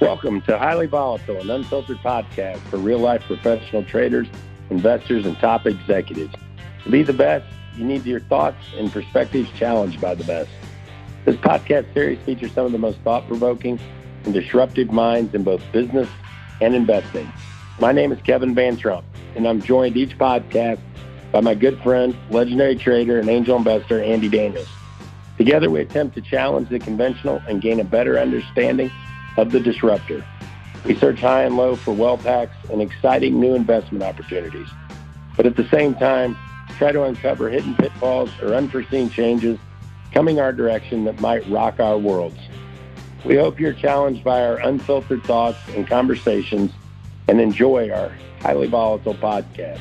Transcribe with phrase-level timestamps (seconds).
[0.00, 4.28] Welcome to Highly Volatile, an unfiltered podcast for real life professional traders,
[4.70, 6.32] investors, and top executives.
[6.84, 7.44] To be the best,
[7.74, 10.50] you need your thoughts and perspectives challenged by the best.
[11.24, 13.80] This podcast series features some of the most thought provoking
[14.22, 16.08] and disruptive minds in both business
[16.60, 17.32] and investing.
[17.80, 19.04] My name is Kevin Van Trump,
[19.34, 20.78] and I'm joined each podcast
[21.32, 24.68] by my good friend, legendary trader, and angel investor, Andy Daniels.
[25.36, 28.92] Together, we attempt to challenge the conventional and gain a better understanding
[29.38, 30.24] of the disruptor.
[30.84, 34.68] We search high and low for well packs and exciting new investment opportunities.
[35.36, 36.36] But at the same time,
[36.76, 39.58] try to uncover hidden pitfalls or unforeseen changes
[40.12, 42.38] coming our direction that might rock our worlds.
[43.24, 46.72] We hope you're challenged by our unfiltered thoughts and conversations
[47.28, 49.80] and enjoy our highly volatile podcast.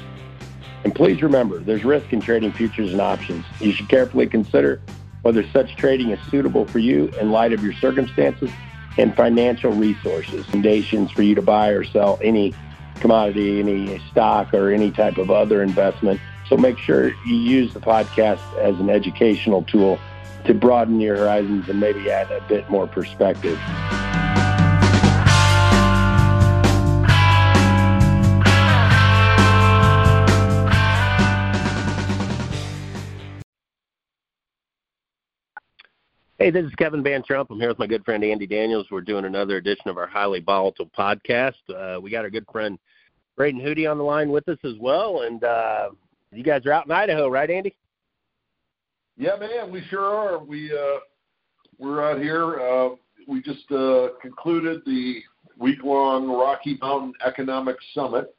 [0.83, 3.45] And please remember, there's risk in trading futures and options.
[3.59, 4.81] You should carefully consider
[5.23, 8.51] whether such trading is suitable for you in light of your circumstances
[8.97, 10.45] and financial resources.
[10.47, 12.53] foundations for you to buy or sell any
[12.95, 16.19] commodity, any stock, or any type of other investment.
[16.47, 19.99] So make sure you use the podcast as an educational tool
[20.45, 23.59] to broaden your horizons and maybe add a bit more perspective.
[36.39, 37.49] Hey, this is Kevin Van Trump.
[37.49, 38.85] I'm here with my good friend Andy Daniels.
[38.91, 41.55] We're doing another edition of our highly volatile podcast.
[41.67, 42.77] Uh, we got our good friend
[43.35, 45.23] Braden Hudye on the line with us as well.
[45.23, 45.89] And uh,
[46.31, 47.75] you guys are out in Idaho, right, Andy?
[49.17, 50.37] Yeah, man, we sure are.
[50.37, 50.99] We uh,
[51.79, 52.59] we're out here.
[52.59, 52.89] Uh,
[53.27, 55.21] we just uh, concluded the
[55.57, 58.35] week-long Rocky Mountain Economic Summit.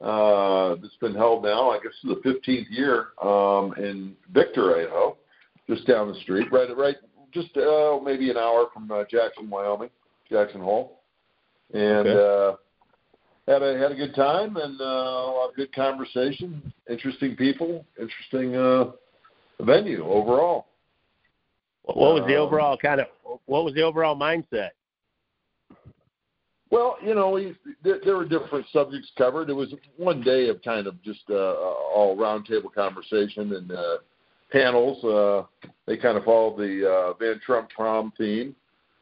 [0.00, 5.16] Uh, that's been held now, I guess, the 15th year um, in Victor, Idaho,
[5.68, 6.96] just down the street, right, right
[7.32, 9.90] just uh, maybe an hour from uh, Jackson, Wyoming,
[10.30, 11.00] Jackson Hole,
[11.72, 12.56] and okay.
[13.48, 17.36] uh, had a had a good time and uh, a lot of good conversation, interesting
[17.36, 18.92] people, interesting uh,
[19.60, 20.66] venue overall.
[21.82, 23.06] What was the um, overall kind of
[23.46, 24.70] what was the overall mindset?
[26.70, 27.54] Well, you know, we,
[27.84, 29.50] there, there were different subjects covered.
[29.50, 33.98] It was one day of kind of just uh, all roundtable conversation and uh,
[34.52, 35.02] panels.
[35.02, 38.54] Uh, they kind of followed the uh, Van Trump prom theme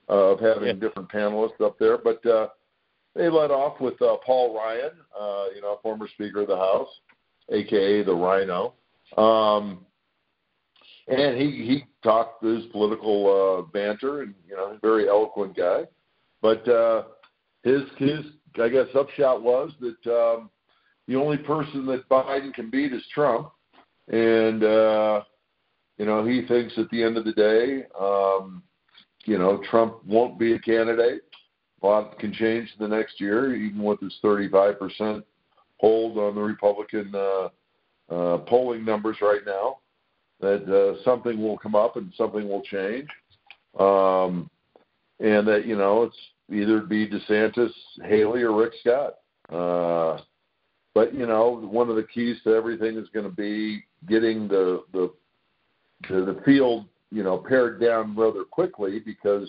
[0.09, 0.73] of having yeah.
[0.75, 1.99] different panelists up there.
[1.99, 2.49] But uh,
[3.15, 6.89] they led off with uh, Paul Ryan, uh, you know, former Speaker of the House,
[7.51, 8.75] aka the Rhino.
[9.17, 9.85] Um,
[11.09, 13.27] and he he talked his political
[13.59, 15.83] uh, banter, and you know, very eloquent guy.
[16.41, 17.05] But uh,
[17.65, 18.21] his his
[18.61, 20.51] I guess upshot was that um,
[21.09, 23.51] the only person that Biden can beat is Trump,
[24.09, 25.23] and uh,
[26.01, 28.63] you know, he thinks at the end of the day, um,
[29.27, 31.25] you know, Trump won't be a candidate.
[31.83, 35.23] A lot can change the next year, even with his 35%
[35.77, 37.49] hold on the Republican uh,
[38.11, 39.77] uh, polling numbers right now.
[40.41, 43.09] That uh, something will come up and something will change,
[43.79, 44.49] um,
[45.19, 46.17] and that you know it's
[46.51, 47.73] either be DeSantis,
[48.07, 49.17] Haley, or Rick Scott.
[49.51, 50.23] Uh,
[50.95, 54.83] but you know, one of the keys to everything is going to be getting the
[54.95, 55.13] the
[56.09, 59.49] the, the field, you know, pared down rather quickly because,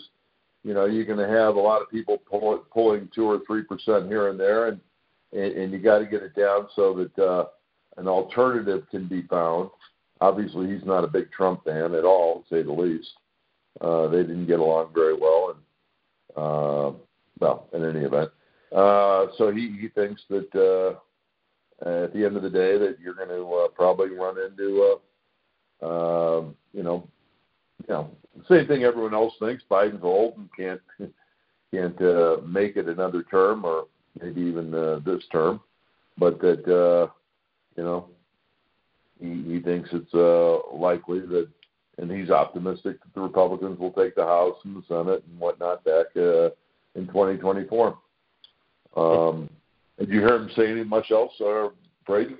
[0.64, 3.62] you know, you're going to have a lot of people pull, pulling two or three
[3.62, 4.80] percent here and there, and
[5.32, 7.46] and, and you got to get it down so that uh,
[7.96, 9.70] an alternative can be found.
[10.20, 13.08] Obviously, he's not a big Trump fan at all, to say the least.
[13.80, 16.92] Uh, they didn't get along very well, and uh,
[17.40, 18.30] well, in any event,
[18.74, 20.90] uh, so he he thinks that uh,
[22.04, 24.98] at the end of the day that you're going to uh, probably run into uh,
[25.82, 27.06] um, you know,
[27.88, 28.10] you know,
[28.48, 29.62] same thing everyone else thinks.
[29.70, 30.80] Biden's old and can't
[31.74, 33.86] can't uh, make it another term or
[34.20, 35.60] maybe even uh, this term,
[36.18, 37.10] but that uh,
[37.76, 38.08] you know
[39.20, 41.48] he, he thinks it's uh, likely that,
[41.98, 45.84] and he's optimistic that the Republicans will take the House and the Senate and whatnot
[45.84, 46.50] back uh,
[46.94, 47.98] in 2024.
[48.96, 49.48] Um,
[49.98, 51.68] did you hear him say anything much else, uh,
[52.06, 52.38] Braden?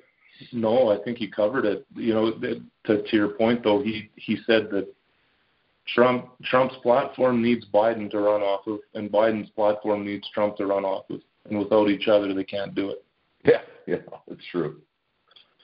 [0.52, 1.86] No, I think he covered it.
[1.94, 4.88] You know, to to your point though, he he said that
[5.94, 10.66] Trump Trump's platform needs Biden to run off of, and Biden's platform needs Trump to
[10.66, 13.04] run off of, and without each other, they can't do it.
[13.44, 13.96] Yeah, yeah,
[14.28, 14.80] it's true.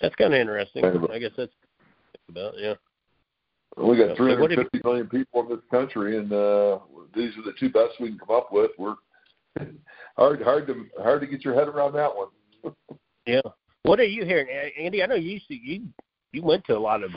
[0.00, 0.84] That's kind of interesting.
[0.84, 1.52] I guess that's
[2.28, 2.74] about yeah.
[3.76, 6.78] we got 350 million people in this country, and uh,
[7.14, 8.70] these are the two best we can come up with.
[8.78, 8.96] We're
[10.16, 12.74] hard, hard to hard to get your head around that one.
[13.26, 13.40] yeah,
[13.82, 14.48] what are you hearing,
[14.78, 15.02] Andy?
[15.02, 15.82] I know you see you
[16.32, 17.10] you went to a lot of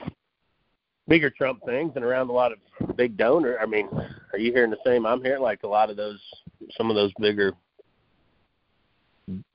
[1.07, 3.57] bigger Trump things and around a lot of big donor.
[3.61, 3.89] I mean,
[4.33, 5.41] are you hearing the same I'm hearing?
[5.41, 6.19] Like a lot of those
[6.77, 7.53] some of those bigger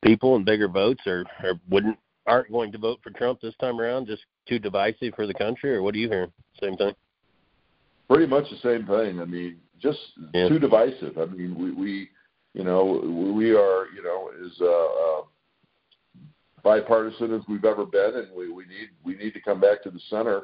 [0.03, 3.81] people and bigger votes are, are wouldn't aren't going to vote for Trump this time
[3.81, 4.07] around?
[4.07, 6.29] Just too divisive for the country, or what are you hear?
[6.61, 6.93] Same thing.
[8.09, 9.21] Pretty much the same thing.
[9.21, 9.99] I mean, just
[10.35, 10.49] yeah.
[10.49, 11.19] too divisive.
[11.19, 12.09] I mean, we, we,
[12.55, 12.85] you know,
[13.35, 15.23] we are, you know, is uh, uh,
[16.67, 19.91] bipartisan as we've ever been, and we, we need we need to come back to
[19.91, 20.43] the center.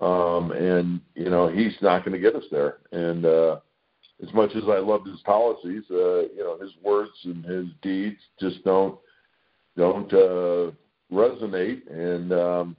[0.00, 2.78] Um, and you know, he's not going to get us there.
[2.90, 3.60] And uh,
[4.20, 8.18] as much as I loved his policies, uh, you know, his words and his deeds
[8.40, 8.98] just don't
[9.76, 10.72] don't uh,
[11.12, 11.88] resonate.
[11.90, 12.76] And um,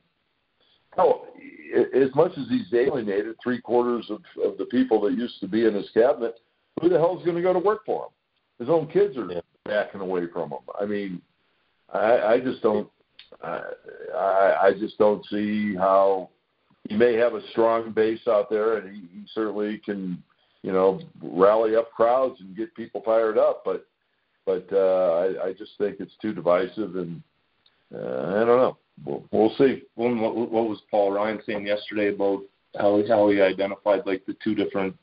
[0.98, 1.26] oh,
[1.96, 5.66] as much as he's alienated three quarters of, of the people that used to be
[5.66, 6.42] in his cabinet,
[6.82, 8.12] who the hell is going to go to work for him?
[8.60, 10.60] His own kids are backing away from him.
[10.80, 11.22] I mean,
[11.94, 12.90] I, I just don't.
[13.44, 13.62] I,
[14.62, 16.30] I just don't see how
[16.88, 20.24] he may have a strong base out there, and he, he certainly can,
[20.64, 23.64] you know, rally up crowds and get people fired up.
[23.66, 23.86] But,
[24.46, 27.22] but uh, I, I just think it's too divisive, and
[27.94, 28.78] uh, I don't know.
[29.06, 29.84] We'll, we'll see.
[29.96, 32.42] What, what was Paul Ryan saying yesterday about
[32.80, 34.96] how how he identified like the two different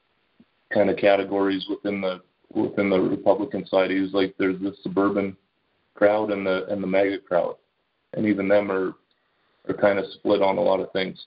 [0.73, 2.21] kind of categories within the
[2.53, 3.91] within the Republican side?
[3.91, 5.37] He was like, there's the suburban
[5.95, 7.57] crowd and the and the MAGA crowd,
[8.13, 8.95] and even them are
[9.69, 11.27] are kind of split on a lot of things.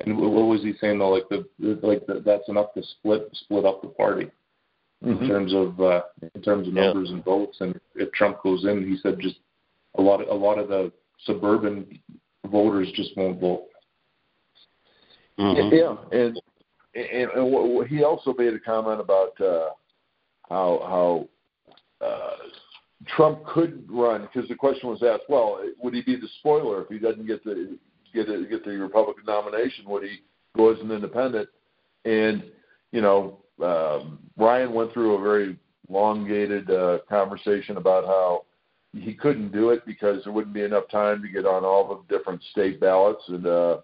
[0.00, 1.10] And what was he saying though?
[1.10, 1.46] Like the
[1.82, 4.30] like the, that's enough to split split up the party
[5.04, 5.22] mm-hmm.
[5.22, 6.02] in terms of uh,
[6.34, 7.16] in terms of numbers yeah.
[7.16, 7.56] and votes.
[7.60, 9.36] And if Trump goes in, he said just
[9.96, 10.92] a lot of, a lot of the
[11.24, 11.98] suburban
[12.46, 13.66] voters just won't vote.
[15.38, 15.74] Mm-hmm.
[15.74, 16.40] Yeah, and
[16.94, 19.70] and, and he also made a comment about uh,
[20.48, 21.28] how
[22.00, 22.36] how uh,
[23.16, 26.88] Trump could run because the question was asked, well, would he be the spoiler if
[26.88, 27.78] he doesn't get the
[28.14, 29.84] get a, get the Republican nomination?
[29.86, 30.18] Would he
[30.56, 31.48] go as an independent?
[32.04, 32.44] And
[32.92, 35.56] you know, um, Ryan went through a very
[35.88, 38.44] elongated uh, conversation about how
[38.94, 42.16] he couldn't do it because there wouldn't be enough time to get on all the
[42.16, 43.78] different state ballots and uh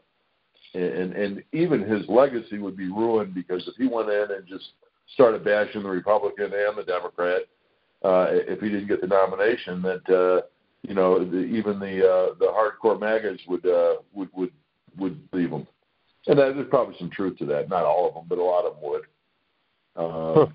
[0.75, 4.67] and and even his legacy would be ruined because if he went in and just
[5.15, 7.43] started bashing the Republican and the Democrat
[8.05, 10.47] uh if he didn't get the nomination that uh
[10.83, 14.53] you know the, even the uh the hardcore magas would uh would would
[14.99, 15.67] would leave him
[16.27, 18.65] and that, there's probably some truth to that not all of them but a lot
[18.65, 19.03] of them would
[19.97, 20.47] uh,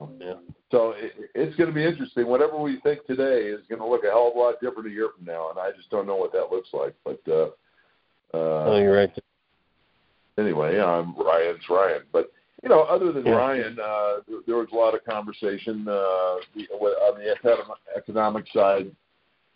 [0.00, 0.06] huh.
[0.18, 0.34] yeah.
[0.70, 2.26] So it, it's going to be interesting.
[2.26, 4.90] Whatever we think today is going to look a hell of a lot different a
[4.90, 6.94] year from now, and I just don't know what that looks like.
[7.04, 7.50] But uh,
[8.34, 9.12] uh, oh, you're right.
[10.36, 12.32] Anyway, I'm Ryan's Ryan, but
[12.64, 13.32] you know, other than yeah.
[13.32, 17.34] Ryan, uh, there, there was a lot of conversation uh, on the
[17.94, 18.90] economic side.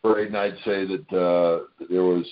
[0.02, 2.26] Braden, I'd say that uh, there was.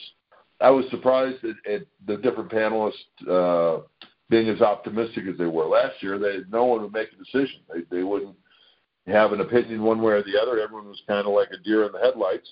[0.60, 2.92] I was surprised at, at the different panelists
[3.28, 3.82] uh,
[4.28, 6.18] being as optimistic as they were last year.
[6.18, 7.60] They no one would make a decision.
[7.72, 8.36] They they wouldn't
[9.06, 10.60] have an opinion one way or the other.
[10.60, 12.48] Everyone was kind of like a deer in the headlights.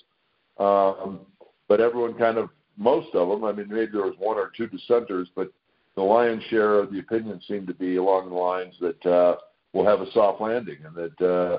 [0.57, 1.21] Um,
[1.67, 4.67] but everyone kind of, most of them, I mean, maybe there was one or two
[4.67, 5.51] dissenters, but
[5.95, 9.35] the lion's share of the opinion seemed to be along the lines that uh,
[9.73, 11.57] we'll have a soft landing and that, uh,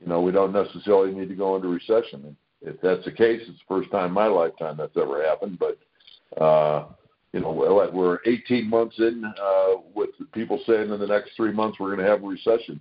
[0.00, 2.24] you know, we don't necessarily need to go into recession.
[2.24, 5.58] And if that's the case, it's the first time in my lifetime that's ever happened.
[5.58, 6.86] But, uh,
[7.32, 11.78] you know, we're 18 months in uh, with people saying in the next three months
[11.78, 12.80] we're going to have a recession.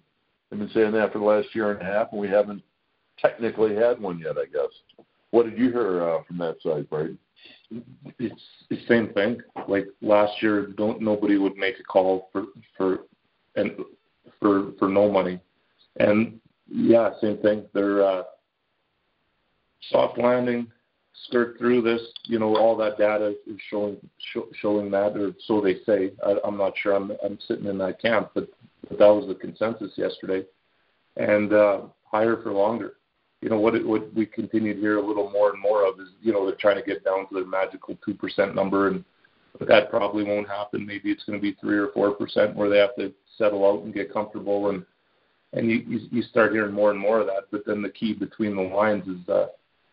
[0.52, 2.62] I've been saying that for the last year and a half, and we haven't
[3.18, 5.06] technically had one yet, I guess.
[5.32, 7.18] What did you hear uh, from that side, Brady?
[8.20, 9.42] It's the same thing.
[9.68, 12.46] Like last year, don't nobody would make a call for
[12.78, 13.00] for
[13.56, 13.72] and
[14.40, 15.40] for for no money,
[16.00, 17.66] and yeah, same thing.
[17.74, 18.24] They're uh,
[19.90, 20.72] soft landing,
[21.26, 22.02] skirt through this.
[22.26, 23.98] You know, all that data is showing
[24.34, 26.12] show, showing that, or so they say.
[26.26, 26.94] I, I'm not sure.
[26.94, 28.50] I'm I'm sitting in that camp, but
[28.90, 30.46] but that was the consensus yesterday.
[31.18, 32.94] And uh, higher for longer.
[33.44, 33.76] You know what?
[33.76, 36.46] It, what we continue to hear a little more and more of is you know
[36.46, 39.04] they're trying to get down to their magical two percent number, and
[39.60, 40.86] but that probably won't happen.
[40.86, 43.84] Maybe it's going to be three or four percent where they have to settle out
[43.84, 44.86] and get comfortable, and
[45.52, 47.48] and you, you you start hearing more and more of that.
[47.52, 49.48] But then the key between the lines is uh,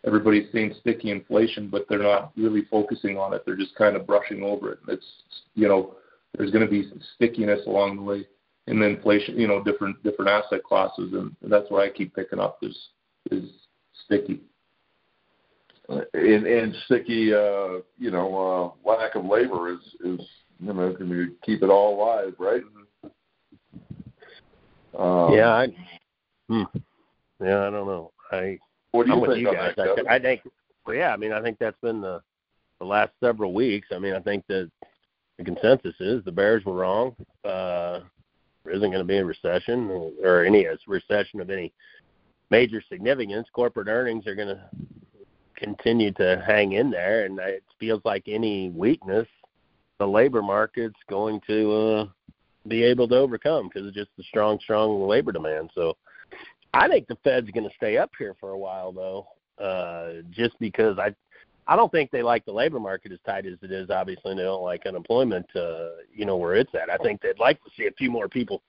[0.07, 3.43] everybody's saying sticky inflation, but they're not really focusing on it.
[3.45, 4.79] They're just kind of brushing over it.
[4.87, 5.07] It's
[5.57, 5.97] you know
[6.37, 8.27] there's going to be stickiness along the way
[8.69, 12.39] in the inflation, you know, different different asset classes, and that's what I keep picking
[12.39, 12.77] up is
[13.31, 13.51] is
[14.05, 14.41] sticky.
[15.89, 20.21] And, and sticky, uh, you know, uh, lack of labor is is
[20.61, 22.63] you know can we keep it all alive, right?
[24.97, 25.69] Um, yeah, I,
[26.49, 26.63] hmm,
[27.43, 28.13] yeah, I don't know.
[28.31, 28.59] I
[28.93, 29.75] what do you I'm think with you guys.
[29.77, 30.43] That, I, I think,
[30.87, 32.23] well, yeah, I mean, I think that's been the
[32.79, 33.89] the last several weeks.
[33.93, 34.71] I mean, I think that
[35.39, 37.17] the consensus is the Bears were wrong.
[37.45, 38.01] Uh,
[38.67, 41.73] isn't going to be a recession or any recession of any
[42.51, 43.49] major significance.
[43.53, 44.61] Corporate earnings are going to
[45.57, 49.27] continue to hang in there, and it feels like any weakness,
[49.99, 52.07] the labor market's going to uh,
[52.67, 55.71] be able to overcome because it's just the strong, strong labor demand.
[55.75, 55.97] So
[56.73, 59.29] I think the Fed's going to stay up here for a while, though,
[59.63, 61.15] uh, just because I
[61.67, 63.91] I don't think they like the labor market as tight as it is.
[63.91, 66.91] Obviously, and they don't like unemployment, uh, you know, where it's at.
[66.91, 68.63] I think they'd like to see a few more people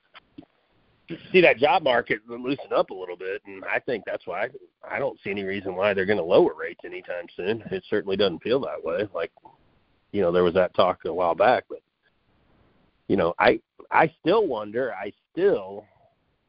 [1.32, 4.48] see that job market loosen up a little bit, and I think that's why
[4.90, 7.64] I, don't see any reason why they're going to lower rates anytime soon.
[7.72, 9.08] It certainly doesn't feel that way.
[9.14, 9.32] Like,
[10.12, 11.80] you know, there was that talk a while back, but
[13.08, 13.60] you know, I
[13.92, 14.94] I still wonder.
[14.94, 15.86] I still,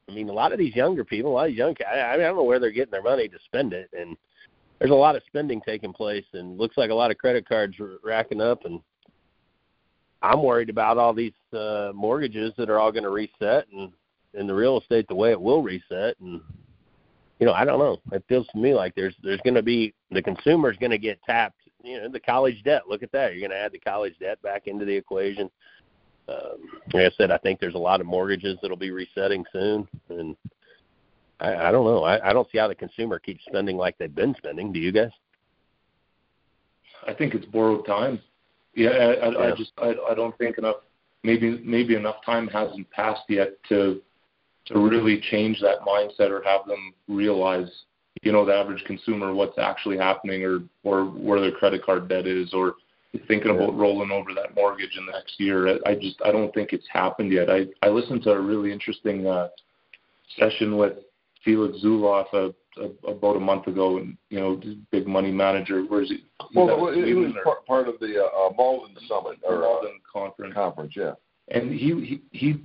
[0.09, 2.37] I mean, a lot of these younger people, a lot of young, I, I don't
[2.37, 4.17] know where they're getting their money to spend it, and
[4.79, 7.77] there's a lot of spending taking place, and looks like a lot of credit cards
[7.81, 8.81] r- racking up, and
[10.23, 13.93] I'm worried about all these uh, mortgages that are all going to reset, and
[14.35, 16.41] in the real estate the way it will reset, and
[17.39, 18.01] you know, I don't know.
[18.13, 21.23] It feels to me like there's there's going to be the consumer's going to get
[21.25, 21.59] tapped.
[21.83, 22.83] You know, the college debt.
[22.89, 23.33] Look at that.
[23.33, 25.51] You're going to add the college debt back into the equation.
[26.29, 26.59] Um,
[26.93, 30.37] like I said, I think there's a lot of mortgages that'll be resetting soon, and
[31.41, 32.05] I, I don't know.
[32.05, 34.73] I, I don't see how the consumer keeps spending like they've been spending.
[34.73, 35.11] Do you guys?
[37.07, 38.21] I think it's borrowed time.
[38.75, 39.53] Yeah, I, I, yeah.
[39.53, 40.77] I just I, I don't think enough.
[41.25, 44.01] Maybe maybe enough time hasn't passed yet to
[44.67, 47.69] to really change that mindset or have them realize,
[48.23, 52.27] you know, the average consumer what's actually happening or or where their credit card debt
[52.27, 52.75] is or
[53.29, 53.63] thinking yeah.
[53.63, 55.79] about rolling over that mortgage in the next year.
[55.87, 57.51] I just I don't think it's happened yet.
[57.51, 59.49] I I listened to a really interesting uh,
[60.39, 60.95] session with
[61.45, 62.51] Felix Zulauf uh,
[63.07, 65.83] about a month ago, and you know, big money manager.
[65.83, 66.25] Where is he?
[66.55, 70.13] Well, it, it was part, part of the uh, uh, Mauldin Summit or Mauldin uh,
[70.13, 70.55] Conference.
[70.55, 71.13] Conference, yeah.
[71.49, 72.61] And he he, he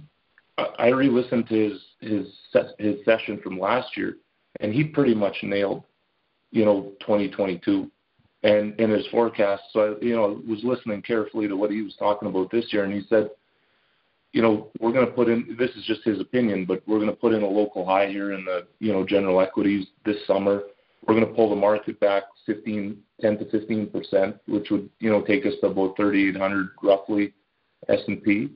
[0.57, 2.27] I re-listened to his his
[2.79, 4.17] his session from last year,
[4.59, 5.83] and he pretty much nailed,
[6.51, 7.89] you know, 2022,
[8.43, 9.63] and in his forecast.
[9.71, 12.83] So I, you know, was listening carefully to what he was talking about this year,
[12.83, 13.29] and he said
[14.33, 17.09] you know, we're going to put in, this is just his opinion, but we're going
[17.09, 20.61] to put in a local high here in the, you know, general equities this summer.
[21.07, 25.09] We're going to pull the market back 15, 10 to 15 percent, which would, you
[25.09, 27.33] know, take us to about 3,800 roughly
[27.89, 28.29] S&P.
[28.29, 28.51] And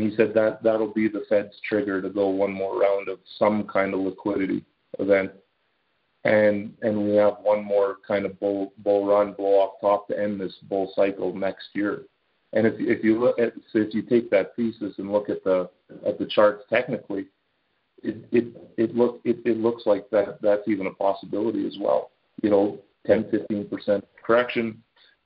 [0.00, 3.66] he said that that'll be the Fed's trigger to go one more round of some
[3.66, 4.64] kind of liquidity
[4.98, 5.32] event.
[6.24, 10.18] And and we have one more kind of bull bull run, blow off top to
[10.18, 12.02] end this bull cycle next year.
[12.52, 15.42] And if if you look at so if you take that thesis and look at
[15.44, 15.70] the
[16.06, 17.28] at the charts technically,
[18.02, 18.44] it it
[18.76, 22.10] it look it, it looks like that that's even a possibility as well.
[22.42, 24.82] You know, 10 15 percent correction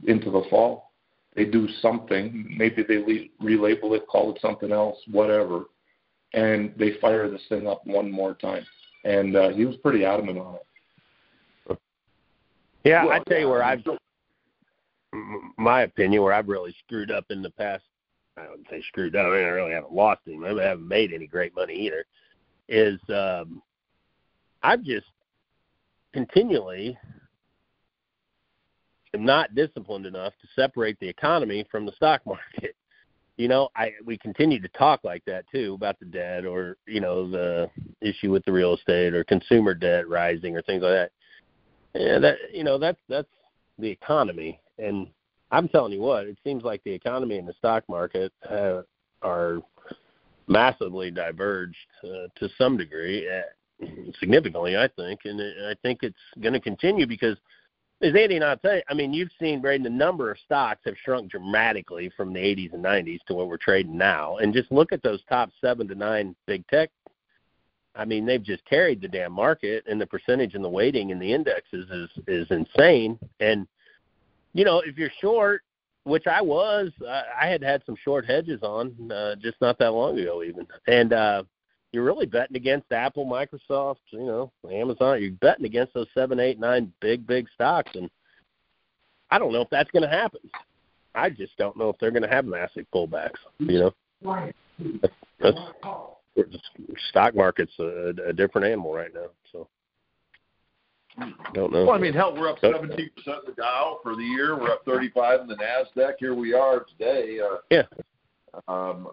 [0.07, 0.93] into the fall.
[1.35, 2.55] They do something.
[2.57, 5.65] Maybe they le- relabel it, call it something else, whatever,
[6.33, 8.65] and they fire this thing up one more time.
[9.05, 10.67] And uh, he was pretty adamant on it.
[12.85, 13.83] Yeah, well, I tell you where I've
[15.57, 17.85] my opinion, where I've really screwed up in the past,
[18.37, 19.27] I wouldn't say screwed up.
[19.27, 20.45] I, mean, I really haven't lost any.
[20.45, 22.05] I haven't made any great money either.
[22.69, 23.63] Is um,
[24.63, 25.07] I've just
[26.13, 26.99] continually
[29.21, 32.77] not disciplined enough to separate the economy from the stock market.
[33.37, 37.01] You know, I we continue to talk like that too about the debt or you
[37.01, 37.69] know the
[38.01, 41.11] issue with the real estate or consumer debt rising or things like that.
[41.95, 43.29] Yeah, that you know that's that's
[43.79, 45.09] the economy and
[45.55, 48.83] I'm telling you what, it seems like the economy and the stock market uh,
[49.23, 49.59] are
[50.49, 53.87] massively diverged uh, to some degree, uh,
[54.19, 57.37] significantly, I think, and I think it's going to continue because,
[58.05, 60.83] as Andy and I tell you, I mean, you've seen, Braden, the number of stocks
[60.85, 64.71] have shrunk dramatically from the 80s and 90s to what we're trading now, and just
[64.71, 66.91] look at those top seven to nine big tech.
[67.97, 71.19] I mean, they've just carried the damn market, and the percentage and the weighting in
[71.19, 73.67] the indexes is is insane, and
[74.53, 75.63] you know, if you're short,
[76.05, 80.19] which I was, I had had some short hedges on uh, just not that long
[80.19, 81.45] ago, even, and uh,
[81.95, 85.23] you're really betting against Apple, Microsoft, you know, Amazon.
[85.23, 88.11] You're betting against those seven, eight, nine big, big stocks, and
[89.31, 90.41] I don't know if that's going to happen.
[91.15, 93.39] I just don't know if they're going to have massive pullbacks.
[93.61, 93.93] You
[94.25, 94.53] know,
[95.41, 95.59] that's,
[96.37, 96.57] that's
[97.11, 99.27] stock market's a, a different animal right now.
[99.53, 99.69] So
[101.53, 101.85] don't know.
[101.85, 103.09] Well, I mean, hell, we're up 17% in
[103.47, 104.59] the Dow for the year.
[104.59, 106.15] We're up 35 in the Nasdaq.
[106.19, 107.39] Here we are today.
[107.41, 107.83] Uh, yeah.
[108.67, 109.09] Um,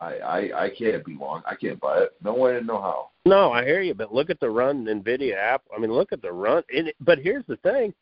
[0.00, 1.42] I, I I can't be long.
[1.46, 2.12] I can't buy it.
[2.22, 3.10] No way, no how.
[3.24, 5.62] No, I hear you, but look at the run Nvidia app.
[5.74, 6.62] I mean, look at the run.
[6.74, 7.92] And, but here's the thing: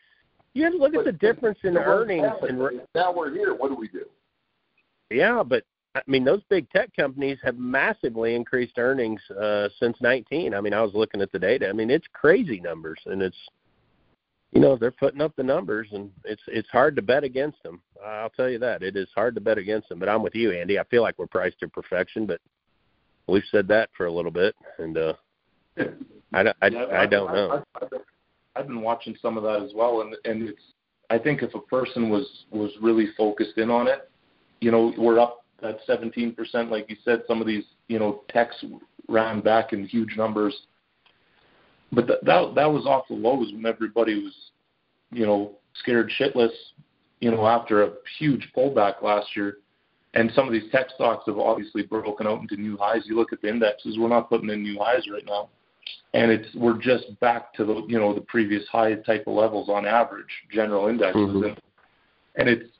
[0.55, 2.26] you have to look but, at the difference in earnings.
[2.43, 2.59] And
[2.95, 3.55] now we're here.
[3.55, 4.05] What do we do?
[5.11, 10.55] Yeah, but I mean, those big tech companies have massively increased earnings uh, since 19.
[10.55, 11.69] I mean, I was looking at the data.
[11.69, 13.37] I mean, it's crazy numbers, and it's
[14.53, 17.81] you know they're putting up the numbers, and it's it's hard to bet against them.
[18.05, 19.99] I'll tell you that it is hard to bet against them.
[19.99, 20.79] But I'm with you, Andy.
[20.79, 22.41] I feel like we're priced to perfection, but
[23.26, 25.12] we've said that for a little bit, and uh,
[25.79, 25.85] I,
[26.35, 27.65] I, I, yeah, I don't know.
[27.75, 27.88] I, I,
[28.57, 30.62] I've been watching some of that as well, and and it's
[31.11, 34.11] I think if a person was was really focused in on it,
[34.61, 36.37] you know, we're up at 17%,
[36.71, 37.23] like you said.
[37.26, 38.57] Some of these, you know, techs
[39.09, 40.55] ran back in huge numbers,
[41.93, 44.35] but th- that that was off the lows when everybody was,
[45.11, 46.52] you know, scared shitless,
[47.21, 49.59] you know, after a huge pullback last year.
[50.14, 53.02] And some of these tech stocks have obviously broken out into new highs.
[53.05, 55.50] You look at the indexes; we're not putting in new highs right now
[56.14, 59.69] and it's we're just back to the you know the previous high type of levels
[59.69, 61.49] on average general indexes Mhm.
[61.49, 61.61] and
[62.37, 62.71] and it's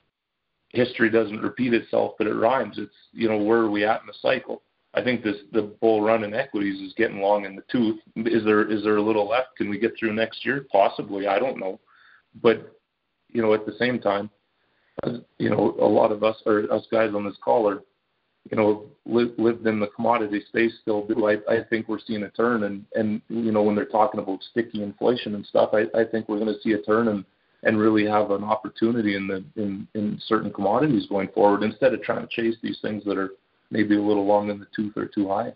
[0.71, 4.07] history doesn't repeat itself but it rhymes it's you know where are we at in
[4.07, 4.63] the cycle
[4.97, 8.00] i think this the bull run in equities is getting long in the tooth.
[8.17, 9.57] Is there is there a little left?
[9.57, 10.67] Can we get through next year?
[10.73, 11.26] Possibly.
[11.26, 11.79] I don't know.
[12.43, 12.76] But
[13.29, 14.31] you know at the same time
[15.38, 17.83] you know a lot of us or us guys on this call are
[18.50, 21.26] you know, li- lived in the commodity space still do.
[21.26, 24.43] I, I think we're seeing a turn, and and you know when they're talking about
[24.50, 27.25] sticky inflation and stuff, I, I think we're going to see a turn and
[27.65, 32.03] and really have an opportunity in the in in certain commodities going forward instead of
[32.03, 33.31] trying to chase these things that are
[33.71, 35.53] maybe a little long in the tooth or too high.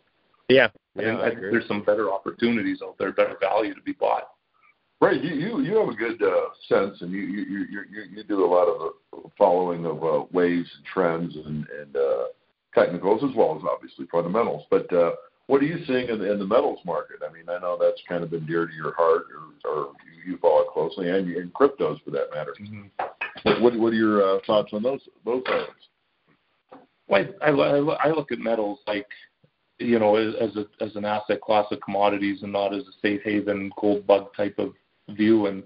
[0.49, 3.83] Yeah, I think, I I think there's some better opportunities out there, better value to
[3.83, 4.31] be bought.
[5.01, 8.25] Right, you you, you have a good uh, sense, and you you, you you you
[8.25, 12.25] do a lot of the following of uh, waves and trends and and uh,
[12.75, 14.67] technicals as well as obviously fundamentals.
[14.71, 15.13] But uh,
[15.47, 17.21] what are you seeing in the, in the metals market?
[17.29, 19.27] I mean, I know that's kind of been dear to your heart,
[19.65, 22.55] or, or you, you follow it closely, and in cryptos for that matter.
[23.45, 25.71] What what, what are your uh, thoughts on those those items?
[27.11, 29.07] Well, I, I, I look at metals like,
[29.79, 33.21] you know, as a, as an asset class of commodities and not as a safe
[33.25, 34.73] haven gold bug type of
[35.09, 35.47] view.
[35.47, 35.65] And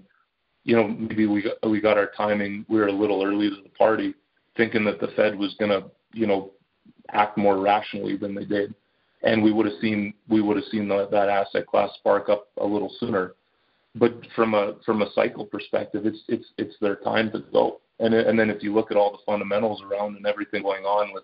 [0.63, 2.65] you know, maybe we got, we got our timing.
[2.67, 4.15] We were a little early to the party,
[4.57, 6.51] thinking that the Fed was going to, you know,
[7.11, 8.73] act more rationally than they did,
[9.21, 12.47] and we would have seen we would have seen the, that asset class spark up
[12.59, 13.33] a little sooner.
[13.93, 17.81] But from a from a cycle perspective, it's it's it's their time to go.
[17.99, 21.13] And and then if you look at all the fundamentals around and everything going on
[21.13, 21.23] with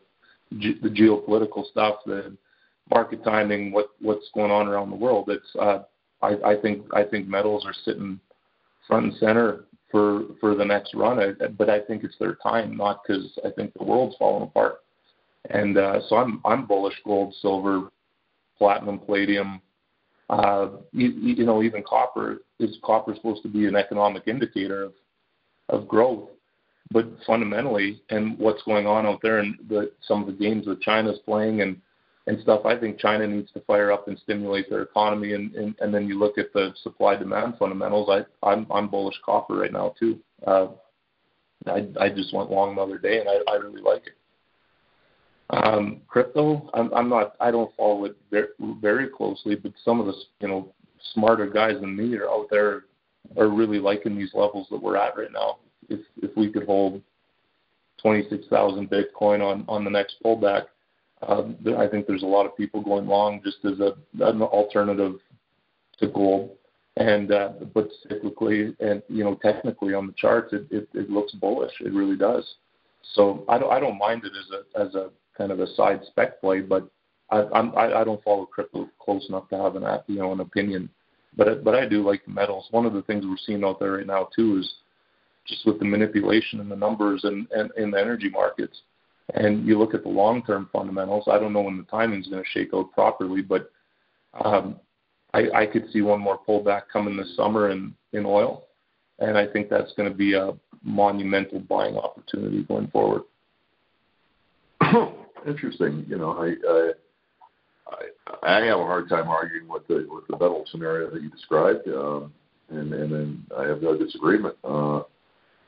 [0.60, 2.36] ge- the geopolitical stuff, the
[2.90, 5.84] market timing, what what's going on around the world, it's uh,
[6.22, 8.20] I, I think I think metals are sitting
[8.88, 11.20] front and center for for the next run.
[11.20, 14.80] I, but I think it's their time, not because I think the world's falling apart.
[15.50, 17.90] And uh, so I'm I'm bullish gold, silver,
[18.58, 19.62] platinum, palladium.
[20.30, 24.94] Uh, you, you know, even copper is copper supposed to be an economic indicator of
[25.70, 26.30] of growth,
[26.92, 30.82] but fundamentally, and what's going on out there, and the, some of the games that
[30.82, 31.82] China's playing and
[32.28, 35.76] and stuff, I think China needs to fire up and stimulate their economy, and and,
[35.80, 38.10] and then you look at the supply demand fundamentals.
[38.10, 40.20] I I'm I'm bullish copper right now too.
[40.46, 40.68] Uh,
[41.68, 44.14] I I just went long the other day, and I I really like it.
[45.52, 48.48] Um, crypto, I'm, I'm not, I don't follow it very,
[48.80, 50.74] very closely, but some of the, you know,
[51.14, 52.86] smarter guys than me are out there
[53.38, 55.58] are really liking these levels that we're at right now.
[55.92, 57.02] If if we could hold
[58.02, 60.66] 26,000 Bitcoin on on the next pullback,
[61.28, 65.20] um, I think there's a lot of people going long just as a an alternative
[66.00, 66.58] to gold.
[66.98, 71.32] And uh, but cyclically and you know technically on the charts, it, it it looks
[71.34, 71.74] bullish.
[71.80, 72.46] It really does.
[73.14, 76.02] So I don't I don't mind it as a as a kind of a side
[76.08, 76.90] spec play, but
[77.30, 80.90] I I'm, I, don't follow crypto close enough to have an you know an opinion.
[81.38, 82.68] But but I do like the metals.
[82.72, 84.74] One of the things we're seeing out there right now too is
[85.48, 88.82] just with the manipulation and the numbers and, in the energy markets.
[89.34, 91.26] And you look at the long term fundamentals.
[91.32, 93.72] I don't know when the timing is going to shake out properly, but
[94.44, 94.78] um,
[95.34, 98.66] I, I could see one more pullback coming this summer in, in oil.
[99.20, 103.22] And I think that's going to be a monumental buying opportunity going forward.
[105.48, 106.06] Interesting.
[106.08, 106.92] You know, I, I
[107.92, 111.30] I I have a hard time arguing with the with the metal scenario that you
[111.30, 112.34] described, um,
[112.70, 114.56] and and then I have no disagreement.
[114.64, 115.02] Uh,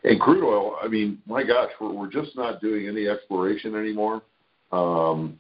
[0.03, 4.21] and crude oil, I mean, my gosh, we're we're just not doing any exploration anymore.
[4.71, 5.39] Um,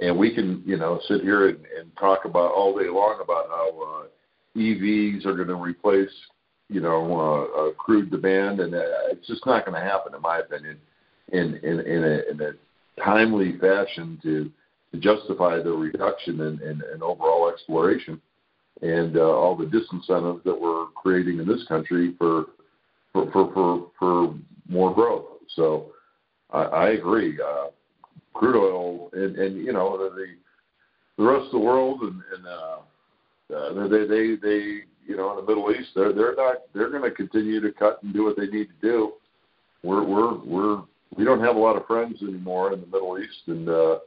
[0.00, 3.46] and we can, you know, sit here and, and talk about all day long about
[3.48, 6.10] how uh, EVs are going to replace,
[6.68, 10.20] you know, uh, uh, crude demand, and uh, it's just not going to happen, in
[10.20, 10.78] my opinion,
[11.32, 14.50] in in in a, in a timely fashion to
[14.92, 18.20] to justify the reduction in, in, in overall exploration
[18.82, 22.46] and uh, all the disincentives that we're creating in this country for
[23.14, 24.34] for for for, for
[24.68, 25.24] more growth.
[25.56, 25.92] So
[26.50, 27.38] I, I agree.
[27.40, 27.68] Uh,
[28.34, 30.26] crude oil, and and you know the
[31.16, 35.36] the rest of the world and, and uh, uh, they they they you know in
[35.36, 38.36] the Middle East they're they're not they're going to continue to cut and do what
[38.36, 39.12] they need to do.
[39.82, 40.82] We're we're we're
[41.16, 43.98] we don't have a lot of friends anymore in the Middle East, and uh,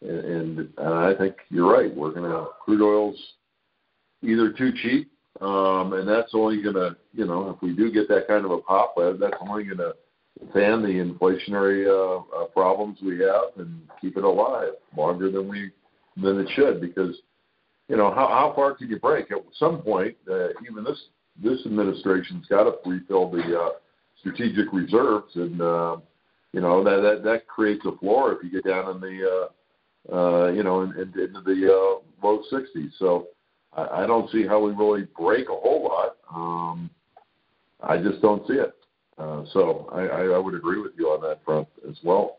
[0.00, 1.94] and, and I think you're right.
[1.94, 3.18] We're going to crude oil's
[4.22, 8.08] either too cheap, um, and that's only going to you know if we do get
[8.08, 9.94] that kind of a pop, that's only going to
[10.52, 15.70] fan the inflationary uh, uh, problems we have and keep it alive longer than we
[16.16, 17.16] than it should because
[17.88, 19.30] you know how how far can you break?
[19.30, 21.00] At some point uh, even this
[21.42, 23.70] this administration's got to refill the uh,
[24.20, 25.96] strategic reserves and uh,
[26.52, 29.48] you know that that that creates a floor if you get down in the
[30.10, 33.28] uh, uh, you know in, in, into the uh, low 60s so
[33.72, 36.90] I, I don't see how we really break a whole lot um,
[37.80, 38.74] I just don't see it
[39.18, 42.38] uh, so I, I, I would agree with you on that front as well.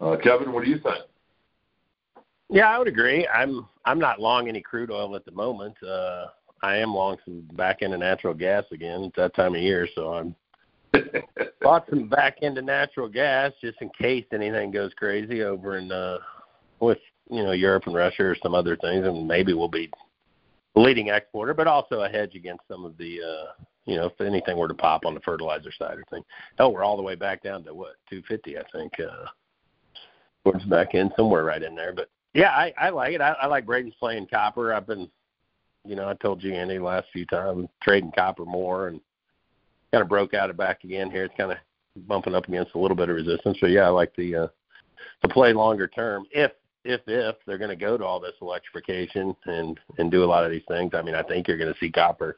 [0.00, 0.98] Uh, Kevin, what do you think?
[2.48, 3.26] Yeah, I would agree.
[3.26, 5.74] I'm I'm not long any crude oil at the moment.
[5.82, 6.26] Uh,
[6.62, 9.02] I am long some back into natural gas again.
[9.02, 10.36] It's that time of year, so I'm
[11.60, 16.18] bought some back into natural gas just in case anything goes crazy over in uh
[16.78, 16.98] with
[17.30, 19.90] you know Europe and Russia or some other things, and maybe we'll be
[20.76, 24.58] leading exporter, but also a hedge against some of the uh you know, if anything
[24.58, 26.24] were to pop on the fertilizer side or thing.
[26.58, 28.92] Hell, we're all the way back down to what, 250, I think.
[28.98, 29.26] Uh,
[30.44, 31.92] towards back in somewhere right in there.
[31.92, 33.20] But yeah, I, I like it.
[33.20, 34.72] I, I like Braden's playing copper.
[34.72, 35.08] I've been,
[35.84, 39.00] you know, I told you Andy last few times trading copper more and
[39.92, 41.24] kind of broke out of back again here.
[41.24, 41.58] It's kind of
[42.06, 43.58] bumping up against a little bit of resistance.
[43.60, 44.46] So yeah, I like the uh,
[45.22, 46.52] to play longer term if
[46.86, 50.44] if if they're going to go to all this electrification and and do a lot
[50.44, 50.92] of these things.
[50.94, 52.36] I mean, I think you're going to see copper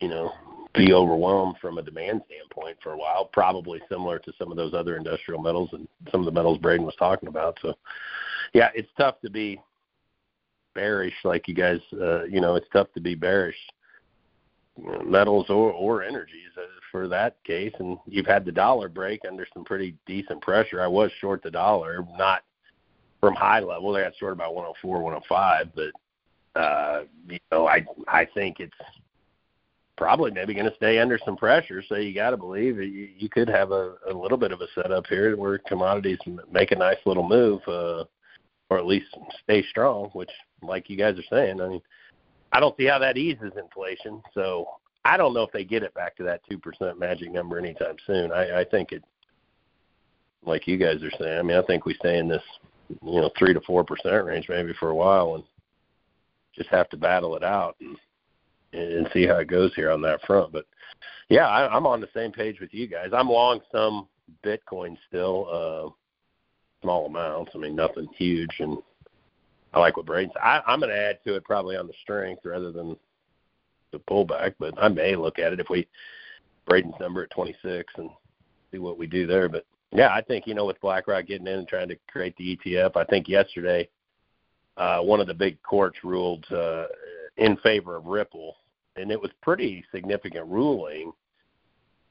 [0.00, 0.32] you know,
[0.74, 4.74] be overwhelmed from a demand standpoint for a while, probably similar to some of those
[4.74, 7.58] other industrial metals and some of the metals Braden was talking about.
[7.62, 7.74] So,
[8.52, 9.60] yeah, it's tough to be
[10.74, 11.80] bearish like you guys.
[11.92, 13.56] Uh, you know, it's tough to be bearish
[15.04, 17.72] metals or or energies uh, for that case.
[17.80, 20.80] And you've had the dollar break under some pretty decent pressure.
[20.80, 22.42] I was short the dollar, not
[23.20, 23.92] from high level.
[23.92, 28.74] They got short about 104, 105, but uh, you know, I I think it's
[29.98, 31.82] probably maybe going to stay under some pressure.
[31.86, 34.68] So you got to believe you, you could have a, a little bit of a
[34.74, 36.18] setup here where commodities
[36.50, 38.04] make a nice little move, uh,
[38.70, 39.06] or at least
[39.42, 40.10] stay strong.
[40.12, 40.30] Which,
[40.62, 41.82] like you guys are saying, I mean,
[42.52, 44.22] I don't see how that eases inflation.
[44.32, 44.66] So
[45.04, 47.96] I don't know if they get it back to that two percent magic number anytime
[48.06, 48.32] soon.
[48.32, 49.04] I, I think it,
[50.44, 51.38] like you guys are saying.
[51.38, 52.42] I mean, I think we stay in this,
[52.88, 55.44] you know, three to four percent range maybe for a while and
[56.54, 57.76] just have to battle it out.
[57.80, 57.96] And,
[58.72, 60.52] and see how it goes here on that front.
[60.52, 60.66] But
[61.28, 63.10] yeah, I, I'm on the same page with you guys.
[63.12, 64.08] I'm long some
[64.44, 65.90] Bitcoin still, uh,
[66.82, 67.52] small amounts.
[67.54, 68.78] I mean, nothing huge, and
[69.72, 70.34] I like what Braden's.
[70.42, 72.96] I, I'm going to add to it probably on the strength rather than
[73.92, 75.88] the pullback, but I may look at it if we
[76.68, 78.10] Braden's number at 26 and
[78.70, 79.48] see what we do there.
[79.48, 82.56] But yeah, I think you know with BlackRock getting in and trying to create the
[82.56, 83.88] ETF, I think yesterday
[84.76, 86.84] uh, one of the big courts ruled uh,
[87.36, 88.56] in favor of Ripple,
[88.96, 91.12] and it was pretty significant ruling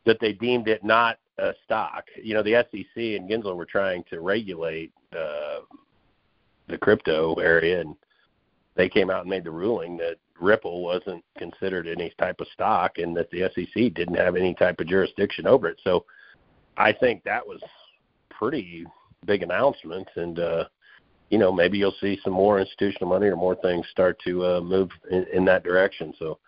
[0.06, 2.06] that they deemed it not a stock.
[2.22, 5.60] You know, the SEC and Gensler were trying to regulate uh,
[6.68, 7.96] the crypto area, and
[8.76, 12.98] they came out and made the ruling that Ripple wasn't considered any type of stock,
[12.98, 15.80] and that the SEC didn't have any type of jurisdiction over it.
[15.84, 16.06] So,
[16.78, 17.62] I think that was
[18.30, 18.86] pretty
[19.26, 20.66] big announcement, and uh,
[21.30, 24.62] you know, maybe you'll see some more institutional money or more things start to uh,
[24.62, 26.14] move in, in that direction.
[26.20, 26.40] So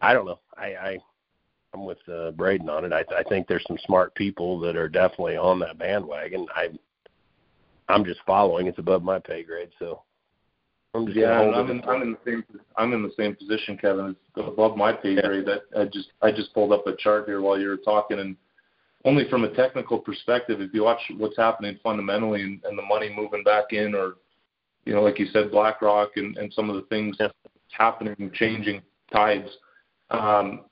[0.00, 0.40] I don't know.
[0.56, 0.98] I, I
[1.72, 2.92] I'm with uh, Braden on it.
[2.92, 6.46] I, I think there's some smart people that are definitely on that bandwagon.
[6.54, 6.68] I
[7.88, 8.66] I'm just following.
[8.66, 10.02] It's above my pay grade, so
[10.94, 11.40] I'm just yeah.
[11.40, 12.44] I'm in, I'm in the same
[12.76, 14.16] I'm in the same position, Kevin.
[14.36, 15.44] It's above my pay grade.
[15.46, 15.56] Yeah.
[15.76, 18.36] I, I just I just pulled up a chart here while you were talking, and
[19.04, 23.14] only from a technical perspective, if you watch what's happening fundamentally and, and the money
[23.14, 24.14] moving back in, or
[24.84, 27.28] you know, like you said, BlackRock and, and some of the things yeah.
[27.70, 29.48] happening, changing tides,
[30.10, 30.64] um,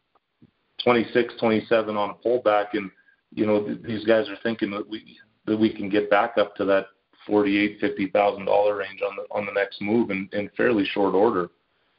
[0.83, 2.91] 26, 27 on a pullback, and
[3.35, 5.17] you know th- these guys are thinking that we
[5.47, 6.87] that we can get back up to that
[7.27, 11.15] forty-eight, fifty thousand dollar range on the on the next move in, in fairly short
[11.15, 11.51] order,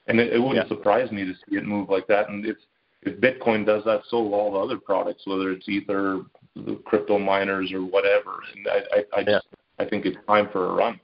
[0.08, 0.76] and it, it wouldn't yeah.
[0.76, 2.30] surprise me to see it move like that.
[2.30, 2.58] And if
[3.06, 6.22] if Bitcoin does that, so will all the other products, whether it's Ether,
[6.56, 8.40] the crypto miners, or whatever.
[8.56, 9.48] And I, I, I just,
[9.80, 11.00] I think it's time for a run.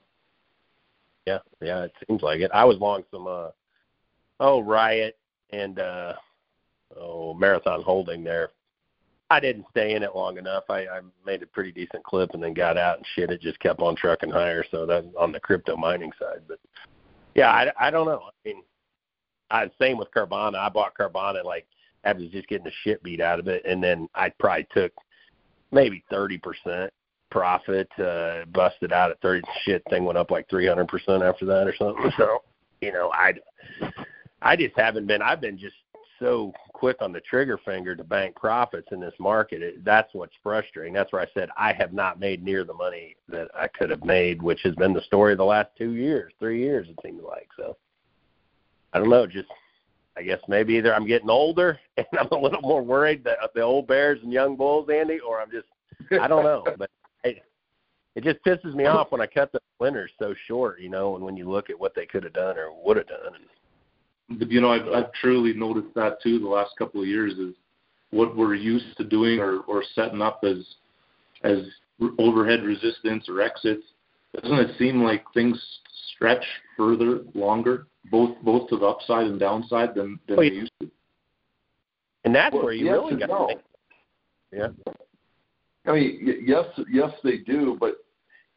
[1.26, 2.50] Yeah, yeah, it seems like it.
[2.52, 3.48] I was long some, uh,
[4.40, 5.18] oh, Riot
[5.50, 6.14] and uh,
[6.96, 8.50] oh, Marathon Holding there
[9.30, 10.64] I didn't stay in it long enough.
[10.68, 13.30] I, I made a pretty decent clip and then got out and shit.
[13.30, 14.64] It just kept on trucking higher.
[14.72, 16.40] So that's on the crypto mining side.
[16.48, 16.58] But
[17.36, 18.22] yeah, I, I don't know.
[18.24, 18.62] I mean,
[19.50, 20.56] I same with Carvana.
[20.56, 21.66] I bought Carvana like
[22.04, 24.92] I was just getting the shit beat out of it, and then I probably took
[25.70, 26.92] maybe thirty percent
[27.30, 29.42] profit, uh, busted out at thirty.
[29.64, 32.10] Shit, thing went up like three hundred percent after that or something.
[32.16, 32.42] So
[32.80, 33.34] you know, I
[34.42, 35.22] I just haven't been.
[35.22, 35.76] I've been just
[36.20, 39.62] so quick on the trigger finger to bank profits in this market.
[39.62, 40.92] It, that's what's frustrating.
[40.92, 44.04] That's where I said I have not made near the money that I could have
[44.04, 47.22] made, which has been the story of the last two years, three years it seems
[47.22, 47.48] like.
[47.56, 47.76] So
[48.92, 49.48] I don't know, just
[50.20, 53.62] I guess maybe either I'm getting older and I'm a little more worried that the
[53.62, 55.66] old bears and young bulls, Andy, or I'm just
[56.20, 56.90] I don't know, but
[57.24, 57.42] it,
[58.14, 61.24] it just pisses me off when I cut the winners so short, you know, and
[61.24, 63.32] when you look at what they could have done or would have done.
[64.28, 66.38] And, you know, I've, I've truly noticed that too.
[66.38, 67.54] The last couple of years is
[68.10, 70.58] what we're used to doing or, or setting up as
[71.44, 71.60] as
[72.18, 73.84] overhead resistance or exits.
[74.34, 75.58] Doesn't it seem like things
[76.14, 76.44] stretch
[76.76, 80.90] further, longer, both both to the upside and downside than than well, they used to?
[82.24, 83.28] And that's well, where you yes really got.
[83.28, 83.50] No.
[84.52, 84.68] Yeah.
[85.86, 88.04] I mean, yes, yes, they do, but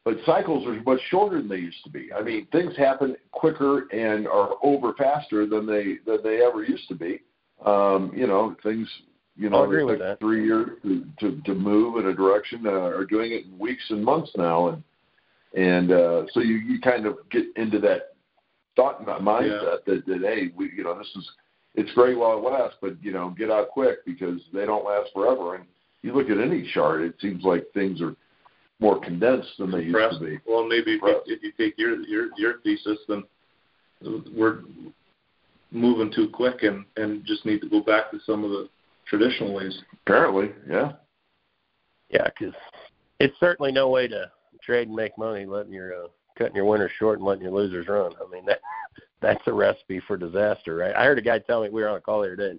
[0.04, 2.10] but cycles are much shorter than they used to be.
[2.12, 6.88] I mean, things happen quicker and are over faster than they than they ever used
[6.88, 7.20] to be.
[7.64, 8.86] Um, you know, things
[9.36, 10.20] you know agree with that.
[10.20, 13.84] three years to, to to move in a direction uh, are doing it in weeks
[13.88, 14.82] and months now, and
[15.56, 18.13] and uh, so you you kind of get into that
[18.76, 19.76] thought mindset yeah.
[19.86, 21.28] that that hey, we you know this is
[21.74, 25.10] it's great while it lasts, but you know get out quick because they don't last
[25.12, 25.56] forever.
[25.56, 25.64] And
[26.02, 28.14] you look at any chart, it seems like things are
[28.80, 30.38] more condensed than they used to be.
[30.46, 33.24] Well, maybe if you, if you take your your your thesis, then
[34.36, 34.60] we're
[35.70, 38.68] moving too quick and and just need to go back to some of the
[39.06, 39.76] traditional ways.
[40.06, 40.92] Apparently, yeah.
[42.10, 42.54] Yeah, because
[43.18, 44.30] it's certainly no way to
[44.62, 47.88] trade and make money letting your uh, cutting your winners short and letting your losers
[47.88, 48.12] run.
[48.20, 48.60] I mean that
[49.20, 50.94] that's a recipe for disaster, right?
[50.94, 52.58] I heard a guy tell me we were on a call the other day.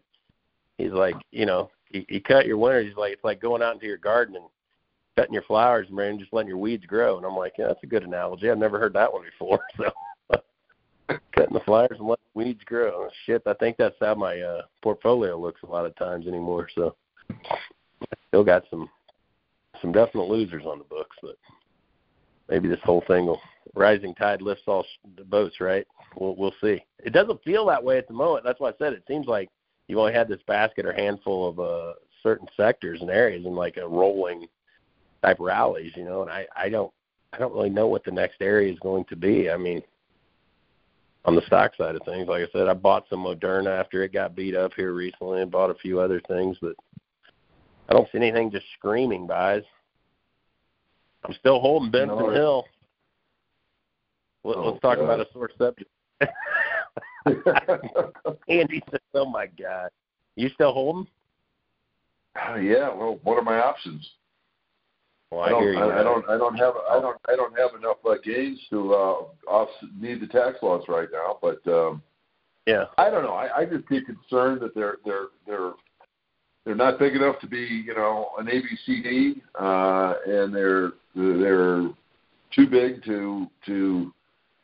[0.78, 2.88] He's like, you know, you, you cut your winners.
[2.88, 4.46] He's like, it's like going out into your garden and
[5.16, 7.18] cutting your flowers and just letting your weeds grow.
[7.18, 8.50] And I'm like, yeah, that's a good analogy.
[8.50, 9.60] I've never heard that one before.
[11.08, 13.08] So cutting the flowers and letting weeds grow.
[13.26, 16.68] Shit, I think that's how my uh, portfolio looks a lot of times anymore.
[16.74, 16.96] So
[18.28, 18.90] still got some
[19.82, 21.38] some definite losers on the books, but
[22.50, 23.42] maybe this whole thing will
[23.74, 24.86] rising tide lifts all
[25.18, 25.86] the boats, right?
[26.16, 26.84] We'll we'll see.
[27.04, 28.46] It doesn't feel that way at the moment.
[28.46, 29.50] That's why I said it seems like
[29.88, 33.78] you've only had this basket or handful of uh certain sectors and areas and like
[33.78, 34.48] a rolling
[35.24, 36.92] type rallies, you know, and I, I don't
[37.34, 39.50] I don't really know what the next area is going to be.
[39.50, 39.82] I mean,
[41.26, 44.14] on the stock side of things, like I said, I bought some Moderna after it
[44.14, 46.76] got beat up here recently and bought a few other things, but
[47.90, 49.64] I don't see anything just screaming buys.
[51.26, 52.66] I'm still holding Benson no, Hill.
[54.46, 55.06] Let, oh, us talk God.
[55.06, 55.90] about a sore subject.
[58.48, 59.90] Andy said, "Oh my God,
[60.36, 61.08] you still holding?"
[62.36, 62.94] Uh, yeah.
[62.94, 64.08] Well, what are my options?
[65.32, 66.30] Well, I, I, don't, I, I, don't.
[66.30, 66.74] I don't have.
[66.92, 67.18] I don't.
[67.28, 69.16] I don't have enough uh, gains to uh,
[69.50, 71.40] off need the tax loss right now.
[71.42, 72.04] But um,
[72.68, 73.34] yeah, I don't know.
[73.34, 75.72] I, I just get concerned that they're they're they're
[76.66, 81.90] they're not big enough to be you know an ABCD, uh, and they're they're
[82.54, 84.14] too big to to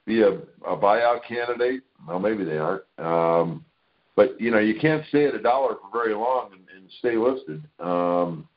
[0.05, 0.33] be a,
[0.67, 1.83] a buyout candidate.
[2.07, 2.83] Well, maybe they aren't.
[2.97, 3.65] Um,
[4.15, 7.15] but you know, you can't stay at a dollar for very long and, and stay
[7.15, 7.63] listed.
[7.79, 8.47] Um,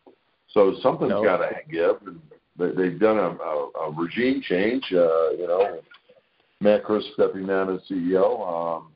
[0.49, 1.25] so something's no.
[1.25, 1.97] got to give.
[2.07, 2.21] And
[2.59, 4.85] they've done a, a, a regime change.
[4.93, 5.81] Uh, you know,
[6.61, 8.93] Matt Crisp stepping down as CEO, um,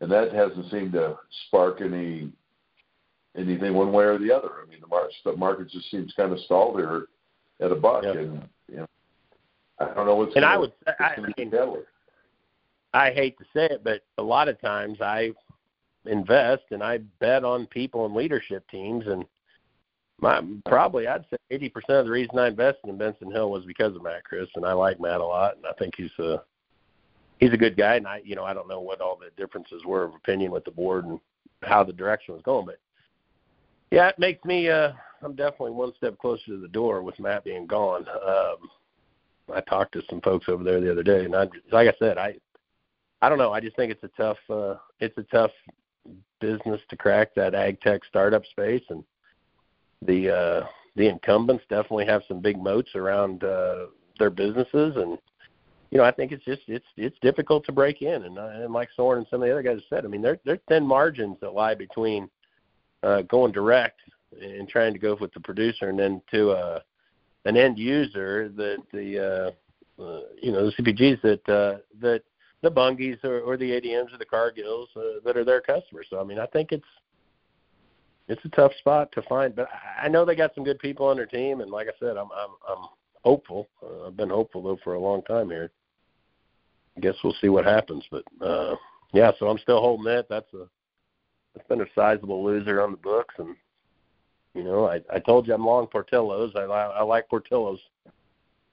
[0.00, 2.30] and that hasn't seemed to spark any
[3.36, 4.50] anything one way or the other.
[4.64, 7.06] I mean, the market, the market just seems kind of stalled here
[7.60, 8.16] at a buck, yep.
[8.16, 8.86] and you know,
[9.80, 10.34] I don't know what's.
[10.36, 11.52] And gonna, I would, I, I mean,
[12.92, 15.30] I hate to say it, but a lot of times I
[16.06, 19.24] invest and I bet on people and leadership teams, and
[20.20, 23.64] my probably I'd say eighty percent of the reason I invested in Benson Hill was
[23.64, 26.42] because of Matt Crisp, and I like Matt a lot, and I think he's a
[27.38, 27.96] he's a good guy.
[27.96, 30.64] And I, you know, I don't know what all the differences were of opinion with
[30.64, 31.18] the board and
[31.62, 32.78] how the direction was going, but
[33.90, 34.68] yeah, it makes me.
[34.68, 38.06] uh I'm definitely one step closer to the door with Matt being gone.
[38.08, 38.70] Um,
[39.54, 42.18] I talked to some folks over there the other day, and I, like I said,
[42.18, 42.34] I,
[43.22, 43.52] I don't know.
[43.52, 45.50] I just think it's a tough, uh, it's a tough
[46.40, 49.04] business to crack that ag tech startup space, and
[50.02, 53.86] the uh, the incumbents definitely have some big moats around uh,
[54.18, 55.18] their businesses, and
[55.90, 58.72] you know I think it's just it's it's difficult to break in, and, uh, and
[58.72, 61.36] like Soren and some of the other guys said, I mean they're they're thin margins
[61.40, 62.28] that lie between
[63.02, 64.00] uh, going direct
[64.40, 66.80] and trying to go with the producer, and then to uh,
[67.44, 69.54] an end user that the
[69.98, 72.22] uh, uh, you know the CPGs that uh, that
[72.62, 76.06] the Bunge's or, or the ADMs or the Cargills uh, that are their customers.
[76.10, 76.84] So I mean, I think it's
[78.28, 79.68] it's a tough spot to find, but
[80.00, 82.28] I know they got some good people on their team, and like I said, I'm
[82.32, 82.84] I'm I'm
[83.24, 83.68] hopeful.
[83.82, 85.70] Uh, I've been hopeful though for a long time here.
[86.96, 88.76] I guess we'll see what happens, but uh,
[89.12, 90.26] yeah, so I'm still holding it.
[90.28, 90.66] That's a
[91.54, 93.56] that's been a sizable loser on the books, and
[94.54, 96.52] you know, I I told you I'm long Portillo's.
[96.56, 97.80] I I like Portillo's.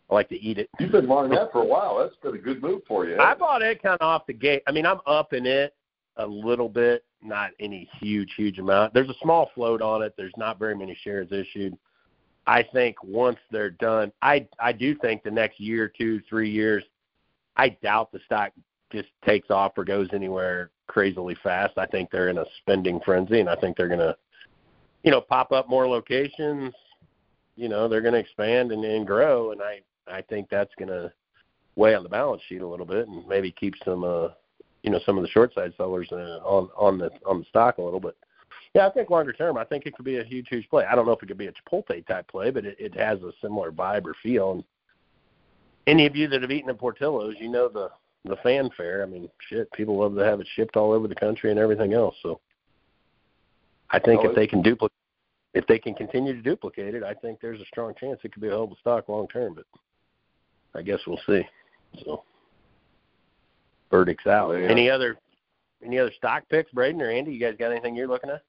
[0.09, 0.69] I like to eat it.
[0.79, 1.97] You've been long that for a while.
[1.99, 3.19] That's been a good move for you.
[3.19, 4.63] I bought it kind of off the gate.
[4.65, 5.75] I mean, I'm up in it
[6.15, 8.93] a little bit, not any huge, huge amount.
[8.93, 10.13] There's a small float on it.
[10.17, 11.77] There's not very many shares issued.
[12.47, 16.83] I think once they're done, I I do think the next year, two, three years,
[17.57, 18.53] I doubt the stock
[18.91, 21.77] just takes off or goes anywhere crazily fast.
[21.77, 24.15] I think they're in a spending frenzy, and I think they're going to,
[25.07, 26.73] you know, pop up more locations.
[27.55, 30.89] You know, they're going to expand and, and grow, and I I think that's going
[30.89, 31.13] to
[31.77, 34.29] weigh on the balance sheet a little bit and maybe keep some, uh,
[34.83, 37.77] you know, some of the short side sellers uh, on on the on the stock
[37.77, 38.17] a little bit.
[38.75, 40.83] Yeah, I think longer term, I think it could be a huge, huge play.
[40.83, 43.21] I don't know if it could be a Chipotle type play, but it, it has
[43.21, 44.51] a similar vibe or feel.
[44.51, 44.63] And
[45.87, 47.91] any of you that have eaten at Portillo's, you know the
[48.25, 49.03] the fanfare.
[49.03, 51.93] I mean, shit, people love to have it shipped all over the country and everything
[51.93, 52.15] else.
[52.21, 52.41] So
[53.91, 54.91] I think oh, if they can duplicate,
[55.53, 58.41] if they can continue to duplicate it, I think there's a strong chance it could
[58.41, 59.55] be a hell of a stock long term.
[59.55, 59.65] But
[60.75, 61.43] I guess we'll see.
[62.03, 62.23] So
[63.89, 64.51] verdicts out.
[64.51, 64.67] yeah.
[64.67, 65.17] Any other
[65.83, 67.31] any other stock picks, Braden or Andy?
[67.31, 68.43] You guys got anything you're looking at?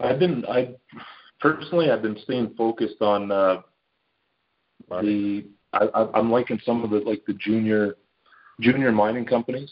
[0.00, 0.74] I've been I
[1.40, 3.62] personally I've been staying focused on uh,
[4.88, 7.96] the I, I'm liking some of the like the junior
[8.60, 9.70] junior mining companies.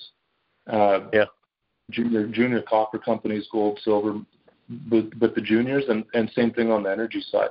[0.66, 1.24] Uh, yeah.
[1.90, 4.14] Junior junior copper companies, gold, silver,
[4.68, 7.50] but but the juniors and and same thing on the energy side.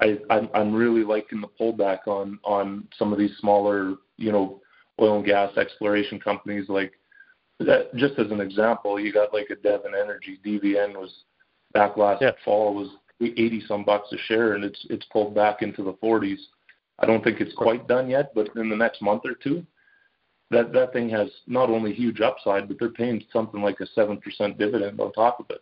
[0.00, 4.60] I I'm, I'm really liking the pullback on on some of these smaller you know
[5.00, 6.92] oil and gas exploration companies like
[7.60, 7.94] that.
[7.96, 10.38] Just as an example, you got like a Devon Energy.
[10.44, 11.12] DVN was
[11.72, 12.30] back last yeah.
[12.44, 12.88] fall was
[13.20, 16.38] 80 some bucks a share, and it's it's pulled back into the 40s.
[16.98, 19.66] I don't think it's quite done yet, but in the next month or two,
[20.54, 24.18] that that thing has not only huge upside, but they're paying something like a seven
[24.18, 25.60] percent dividend on top of it.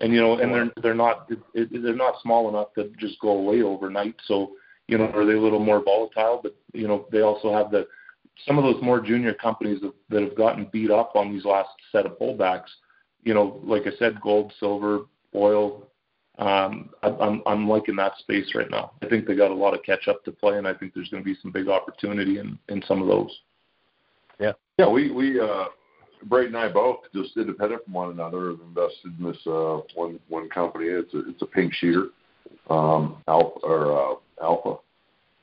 [0.00, 3.62] And you know, and they're they're not they're not small enough to just go away
[3.62, 4.16] overnight.
[4.26, 4.52] So
[4.88, 6.40] you know, are they a little more volatile?
[6.42, 7.86] But you know, they also have the
[8.46, 11.70] some of those more junior companies that, that have gotten beat up on these last
[11.90, 12.68] set of pullbacks.
[13.24, 15.88] You know, like I said, gold, silver, oil,
[16.38, 18.92] um, I'm, I'm liking that space right now.
[19.02, 21.08] I think they got a lot of catch up to play, and I think there's
[21.08, 23.30] going to be some big opportunity in, in some of those.
[24.38, 24.88] Yeah, yeah.
[24.88, 25.66] We we uh,
[26.24, 30.18] Braden and I both just independent from one another have invested in this uh, one
[30.28, 30.86] one company.
[30.86, 32.08] It's a it's a pink sheeter,
[32.70, 34.76] um, Alpha or uh, Alpha,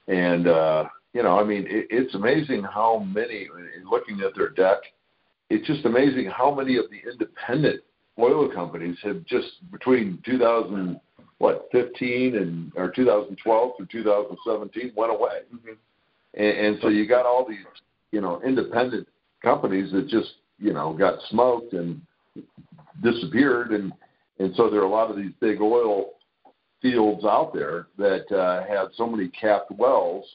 [0.08, 3.48] and uh, you know, I mean, it, it's amazing how many.
[3.90, 4.80] Looking at their deck,
[5.50, 7.82] it's just amazing how many of the independent
[8.20, 11.00] oil companies have just between 2000
[11.40, 15.74] what 15 and or 2012 through 2017 went away, mm-hmm.
[16.36, 17.66] and, and so you got all these
[18.14, 19.08] you know independent
[19.42, 22.00] companies that just you know got smoked and
[23.02, 23.92] disappeared, and
[24.40, 26.12] and so there are a lot of these big oil
[26.82, 30.26] fields out there that uh, had so many capped wells,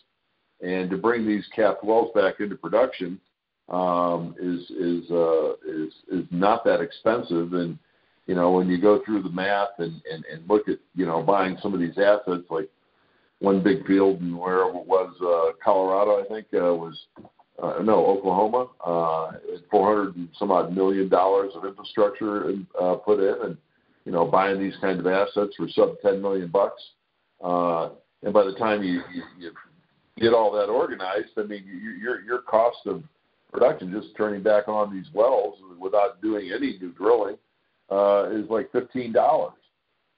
[0.60, 3.20] and to bring these capped wells back into production
[3.68, 7.52] um, is is uh, is is not that expensive.
[7.52, 7.78] And
[8.26, 11.22] you know, when you go through the math and and, and look at you know
[11.22, 12.68] buying some of these assets, like
[13.38, 16.98] one big field in where it was uh, Colorado, I think uh, was
[17.62, 19.32] uh, no Oklahoma, uh,
[19.70, 23.56] 400 and some odd million dollars of infrastructure uh, put in, and
[24.04, 26.82] you know buying these kind of assets for sub 10 million bucks.
[27.42, 27.90] Uh,
[28.22, 29.52] and by the time you, you, you
[30.20, 31.64] get all that organized, I mean
[32.00, 33.02] your your cost of
[33.52, 37.36] production, just turning back on these wells without doing any new drilling,
[37.90, 39.54] uh, is like fifteen dollars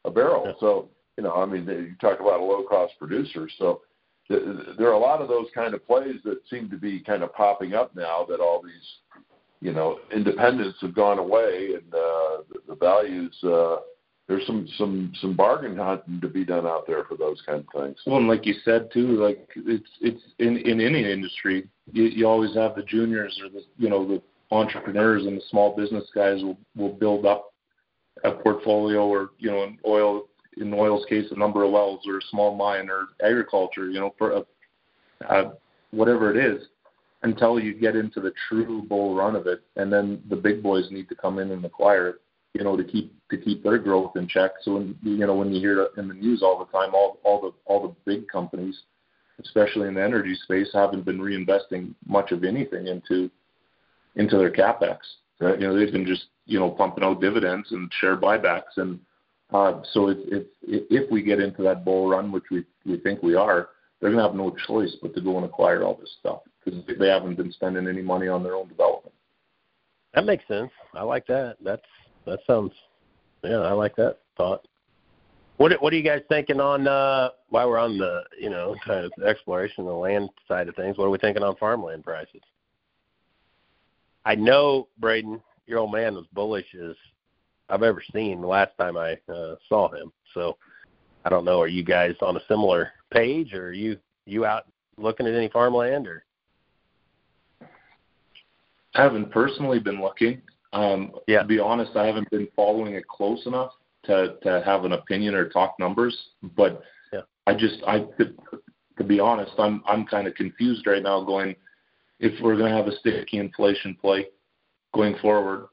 [0.05, 0.45] a barrel.
[0.47, 0.53] Yeah.
[0.61, 3.49] So you know, I mean, you talk about a low cost producer.
[3.59, 3.83] So
[4.31, 7.35] there are a lot of those kind of plays that seem to be kind of
[7.35, 9.19] popping up now that all these
[9.61, 13.37] you know independents have gone away and uh, the, the values.
[13.43, 13.77] Uh,
[14.29, 17.83] there's some some some bargain hunting to be done out there for those kind of
[17.83, 17.99] things.
[18.07, 22.27] Well, and like you said too, like it's it's in in any industry, you, you
[22.27, 24.23] always have the juniors or the you know the
[24.53, 27.53] entrepreneurs and the small business guys will will build up
[28.23, 30.29] a portfolio or you know in oil
[30.61, 34.15] in oil's case a number of wells or a small mine or agriculture you know
[34.19, 34.45] for a,
[35.29, 35.51] uh,
[35.91, 36.67] whatever it is
[37.23, 40.91] until you get into the true bull run of it and then the big boys
[40.91, 42.21] need to come in and acquire it
[42.55, 44.53] you know, to keep to keep their growth in check.
[44.63, 47.41] So when you know when you hear in the news all the time, all all
[47.41, 48.77] the all the big companies,
[49.43, 53.31] especially in the energy space, haven't been reinvesting much of anything into
[54.17, 54.99] into their capex.
[55.41, 55.61] Right?
[55.61, 58.99] You know, they've been just you know pumping out dividends and share buybacks, and
[59.53, 63.71] if, if if we get into that bull run, which we we think we are,
[64.01, 67.09] they're to have no choice but to go and acquire all this stuff because they
[67.09, 69.15] haven't been spending any money on their own development.
[70.15, 70.71] That makes sense.
[70.95, 71.57] I like that.
[71.63, 71.83] That's
[72.27, 72.73] that sounds
[73.43, 74.67] yeah, I like that thought.
[75.57, 79.05] What what are you guys thinking on uh while we're on the you know kind
[79.05, 82.43] of exploration the land side of things, what are we thinking on farmland prices?
[84.25, 86.95] I know Braden, your old man was bullish as
[87.71, 90.13] I've ever seen the last time I uh, saw him.
[90.35, 90.57] So
[91.25, 94.67] I don't know, are you guys on a similar page or are you you out
[94.97, 96.25] looking at any farmland or
[98.95, 100.43] I haven't personally been looking.
[100.73, 101.43] Um, yeah.
[101.43, 103.73] To be honest, I haven't been following it close enough
[104.05, 106.17] to to have an opinion or talk numbers.
[106.57, 107.23] But yeah.
[107.47, 108.35] I just I to,
[108.99, 111.23] to be honest, I'm I'm kind of confused right now.
[111.23, 111.55] Going
[112.19, 114.27] if we're going to have a sticky inflation play
[114.93, 115.69] going forward,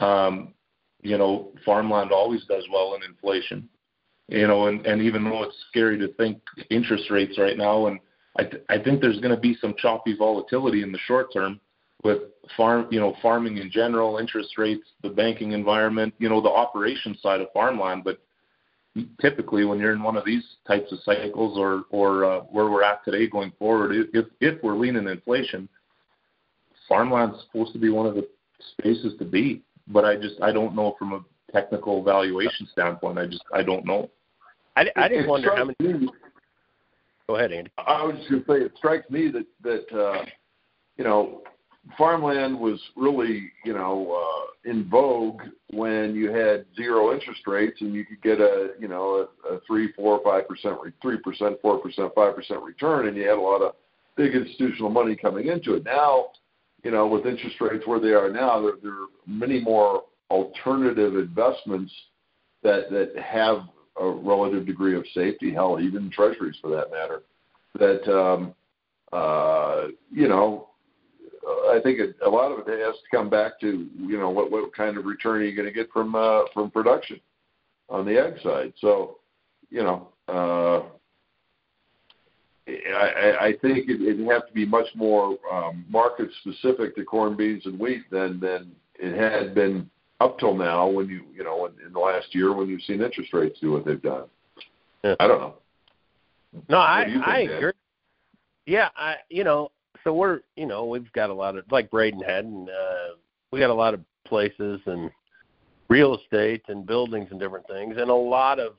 [0.00, 0.54] um,
[1.02, 3.68] you know, farmland always does well in inflation.
[4.28, 6.40] You know, and and even though it's scary to think
[6.70, 7.98] interest rates right now, and
[8.36, 11.60] I th- I think there's going to be some choppy volatility in the short term
[12.04, 12.18] with
[12.56, 17.16] farm, you know, farming in general, interest rates, the banking environment, you know, the operation
[17.20, 18.04] side of farmland.
[18.04, 18.20] But
[19.20, 22.84] typically, when you're in one of these types of cycles, or or uh, where we're
[22.84, 25.68] at today going forward, if if we're leaning inflation,
[26.88, 28.28] farmland's supposed to be one of the
[28.72, 29.62] spaces to be.
[29.88, 31.20] But I just I don't know from a
[31.52, 33.18] technical valuation standpoint.
[33.18, 34.10] I just I don't know.
[34.76, 36.08] I, I didn't wonder how many.
[37.26, 37.70] Go ahead, Andy.
[37.78, 40.24] I was just going to say it strikes me that that uh,
[40.96, 41.42] you know
[41.96, 47.94] farmland was really, you know, uh, in vogue when you had zero interest rates and
[47.94, 51.78] you could get a, you know, a, a three, four, five percent, three percent, four
[51.78, 53.74] percent, five percent return, and you had a lot of
[54.16, 55.84] big institutional money coming into it.
[55.84, 56.26] Now,
[56.84, 61.16] you know, with interest rates where they are now, there, there are many more alternative
[61.16, 61.92] investments
[62.62, 63.62] that that have
[64.00, 65.52] a relative degree of safety.
[65.52, 67.22] Hell, even treasuries for that matter.
[67.78, 68.54] That um,
[69.12, 70.68] uh, you know
[71.70, 74.50] I think it, a lot of it has to come back to you know what
[74.50, 77.20] what kind of return are you going to get from uh, from production
[77.88, 78.72] on the ag side.
[78.80, 79.18] So
[79.70, 80.88] you know uh,
[82.68, 87.36] I, I think it, it'd have to be much more um, market specific to corn,
[87.36, 89.88] beans, and wheat than than it had been
[90.20, 90.88] up till now.
[90.88, 93.72] When you you know in, in the last year when you've seen interest rates do
[93.72, 94.24] what they've done.
[95.02, 95.14] Yeah.
[95.20, 95.54] I don't know.
[96.68, 97.72] No, I I agree.
[98.66, 99.70] Yeah, I you know
[100.04, 103.16] so we're you know we've got a lot of like Braden had, and uh,
[103.50, 105.10] we got a lot of places and
[105.88, 108.74] real estate and buildings and different things, and a lot of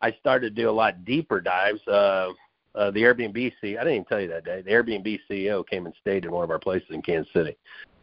[0.00, 1.86] I started to do a lot deeper dives.
[1.86, 2.28] Uh,
[2.76, 4.62] uh, the Airbnb C I didn't even tell you that day.
[4.62, 7.56] The Airbnb CEO came and stayed in one of our places in Kansas City,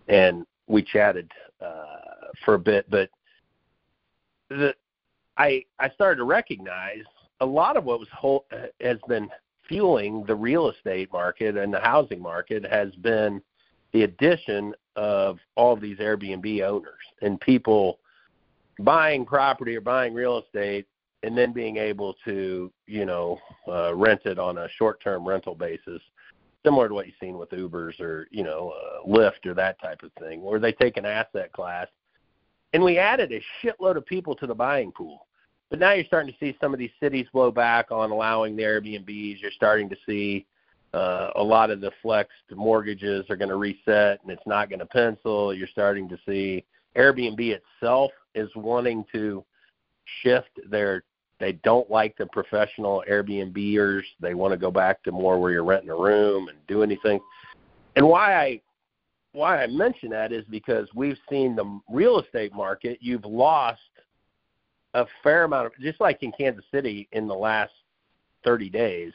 [0.07, 2.89] and we chatted uh, for a bit.
[2.89, 3.09] But
[4.49, 4.76] the
[5.38, 7.03] I I started to recognize
[7.39, 9.30] a lot of what was whole, uh, has been
[9.67, 13.41] fueling the real estate market and the housing market has been
[13.93, 17.99] the addition of all of these Airbnb owners and people
[18.80, 20.88] buying property or buying real estate
[21.24, 26.01] and then being able to, you know, uh, rent it on a short-term rental basis,
[26.65, 30.03] similar to what you've seen with Ubers or, you know, uh, Lyft or that type
[30.03, 31.88] of thing, where they take an asset class.
[32.74, 35.28] And we added a shitload of people to the buying pool.
[35.69, 38.63] But now you're starting to see some of these cities blow back on allowing the
[38.63, 39.41] Airbnbs.
[39.41, 40.45] You're starting to see
[40.93, 44.80] uh, a lot of the flexed mortgages are going to reset and it's not going
[44.80, 45.53] to pencil.
[45.53, 46.63] You're starting to see
[46.95, 49.43] Airbnb itself is wanting to
[50.21, 51.03] shift their
[51.43, 54.03] they don't like the professional Airbnbers.
[54.21, 57.19] They want to go back to more where you're renting a room and do anything.
[57.97, 58.61] And why I
[59.33, 62.99] why I mention that is because we've seen the real estate market.
[63.01, 63.81] You've lost
[64.93, 67.73] a fair amount of just like in Kansas City in the last
[68.45, 69.11] 30 days,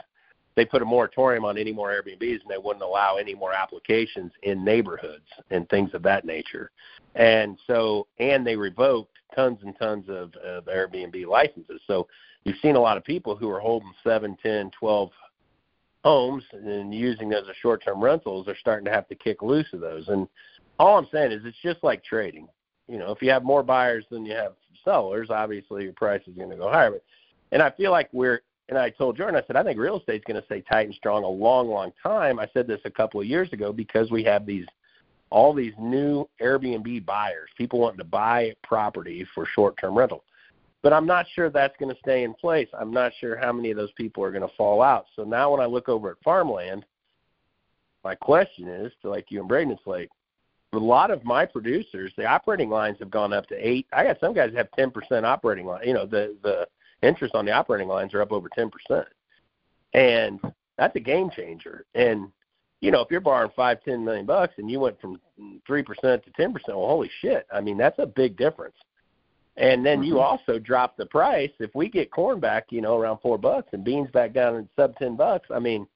[0.55, 4.33] they put a moratorium on any more Airbnbs and they wouldn't allow any more applications
[4.43, 6.73] in neighborhoods and things of that nature.
[7.15, 11.81] And so, and they revoked tons and tons of, of Airbnb licenses.
[11.87, 12.07] So
[12.45, 15.11] you've seen a lot of people who are holding seven, ten, twelve
[16.05, 19.81] homes and using those as short-term rentals are starting to have to kick loose of
[19.81, 20.09] those.
[20.09, 20.29] And
[20.79, 22.49] all I'm saying is it's just like trading.
[22.87, 24.53] You know, if you have more buyers than you have
[24.85, 26.93] sellers, obviously your price is going to go higher.
[26.93, 27.03] But,
[27.53, 30.25] and I feel like we're, and I told Jordan, I said, I think real estate's
[30.25, 32.39] going to stay tight and strong a long, long time.
[32.39, 34.67] I said this a couple of years ago because we have these
[35.31, 40.25] all these new Airbnb buyers, people wanting to buy property for short-term rental.
[40.83, 42.69] But I'm not sure that's going to stay in place.
[42.79, 45.07] I'm not sure how many of those people are going to fall out.
[45.17, 46.85] So now when I look over at farmland,
[48.05, 50.09] my question is to like you and Braden, it's like
[50.73, 53.87] a lot of my producers, the operating lines have gone up to eight.
[53.93, 55.87] I got some guys have ten percent operating line.
[55.87, 56.69] You know, the the
[57.03, 59.09] interest on the operating lines are up over ten percent,
[59.95, 60.41] and
[60.77, 61.87] that's a game changer.
[61.95, 62.31] And
[62.81, 65.21] you know, if you're borrowing five, ten million bucks and you went from
[65.67, 67.47] three percent to ten percent, well, holy shit!
[67.53, 68.77] I mean, that's a big difference.
[69.57, 70.23] And then you mm-hmm.
[70.23, 71.51] also drop the price.
[71.59, 74.69] If we get corn back, you know, around four bucks and beans back down in
[74.77, 75.87] sub ten bucks, I mean,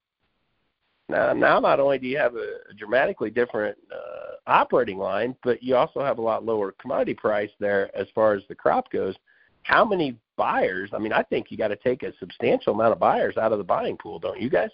[1.09, 5.63] now, now not only do you have a, a dramatically different uh, operating line, but
[5.63, 9.15] you also have a lot lower commodity price there as far as the crop goes.
[9.63, 10.91] How many buyers?
[10.93, 13.59] I mean, I think you got to take a substantial amount of buyers out of
[13.59, 14.71] the buying pool, don't you guys?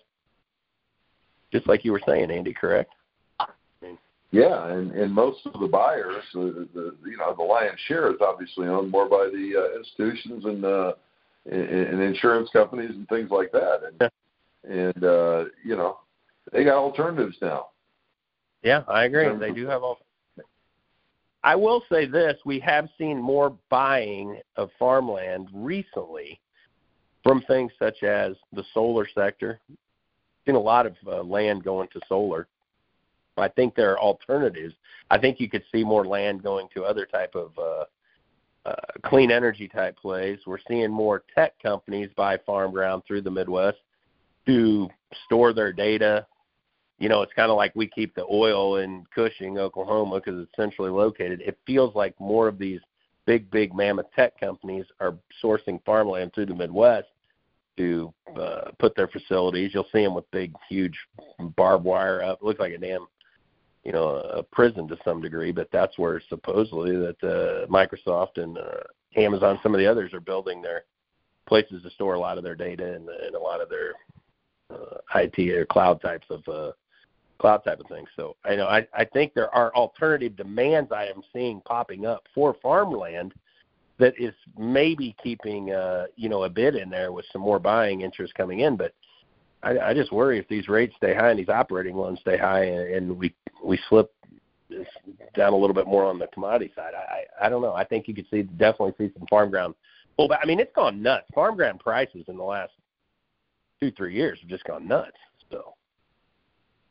[1.52, 2.92] Just like you were saying, Andy, correct?
[4.30, 8.18] Yeah, and and most of the buyers, the, the you know the lion's share is
[8.20, 10.92] obviously owned more by the uh, institutions and uh,
[11.50, 14.78] and insurance companies and things like that, and yeah.
[14.78, 15.98] and uh, you know
[16.52, 17.68] they got alternatives now.
[18.62, 19.34] Yeah, I agree.
[19.38, 19.98] They do have all.
[21.42, 26.38] I will say this: we have seen more buying of farmland recently
[27.22, 29.58] from things such as the solar sector.
[30.48, 32.48] Seen a lot of uh, land going to solar.
[33.36, 34.74] I think there are alternatives.
[35.10, 37.84] I think you could see more land going to other type of uh,
[38.66, 38.74] uh,
[39.04, 40.38] clean energy type plays.
[40.46, 43.76] We're seeing more tech companies buy farm ground through the Midwest
[44.46, 44.88] to
[45.26, 46.26] store their data,
[46.98, 50.56] you know, it's kind of like we keep the oil in Cushing, Oklahoma, because it's
[50.56, 51.40] centrally located.
[51.42, 52.80] It feels like more of these
[53.24, 57.08] big, big mammoth tech companies are sourcing farmland through the Midwest
[57.78, 59.72] to uh, put their facilities.
[59.72, 60.96] You'll see them with big, huge
[61.56, 62.38] barbed wire up.
[62.40, 63.06] It looks like a damn,
[63.84, 65.52] you know, a prison to some degree.
[65.52, 68.82] But that's where supposedly that uh, Microsoft and uh,
[69.16, 70.84] Amazon, some of the others, are building their
[71.46, 73.94] places to store a lot of their data and, and a lot of their
[74.70, 76.72] uh, IT or cloud types of uh,
[77.38, 78.04] cloud type of thing.
[78.16, 82.24] So I know I, I think there are alternative demands I am seeing popping up
[82.34, 83.32] for farmland
[83.98, 88.02] that is maybe keeping uh, you know a bid in there with some more buying
[88.02, 88.76] interest coming in.
[88.76, 88.94] But
[89.62, 92.64] I, I just worry if these rates stay high and these operating loans stay high
[92.64, 93.34] and, and we
[93.64, 94.12] we slip
[95.34, 96.92] down a little bit more on the commodity side.
[96.94, 97.74] I I don't know.
[97.74, 99.74] I think you could see definitely see some farm ground.
[100.18, 101.26] Well, but I mean it's gone nuts.
[101.34, 102.72] Farm ground prices in the last
[103.80, 105.16] two three years have just gone nuts.
[105.50, 105.74] So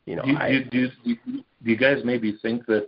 [0.04, 2.86] you know, do, I, do, do, do, do you guys maybe think that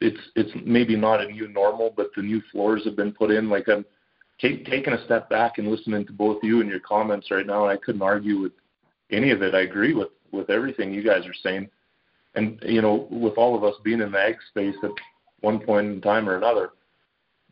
[0.00, 3.48] it's it's maybe not a new normal, but the new floors have been put in?
[3.48, 3.84] Like I'm
[4.40, 7.72] taking a step back and listening to both you and your comments right now, and
[7.72, 8.52] I couldn't argue with
[9.10, 9.54] any of it.
[9.54, 11.68] I agree with with everything you guys are saying,
[12.34, 14.90] and you know, with all of us being in the ag space at
[15.40, 16.70] one point in time or another,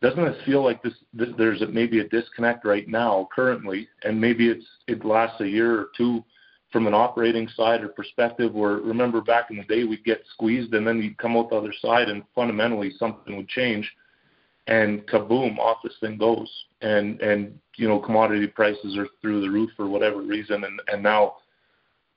[0.01, 4.19] doesn't it feel like this, this there's a, maybe a disconnect right now currently, and
[4.19, 6.23] maybe it's it lasts a year or two
[6.71, 10.73] from an operating side or perspective where remember back in the day we'd get squeezed
[10.73, 13.89] and then you'd come out the other side and fundamentally something would change.
[14.67, 16.51] And kaboom off this thing goes.
[16.81, 20.65] And and you know commodity prices are through the roof for whatever reason.
[20.65, 21.35] And and now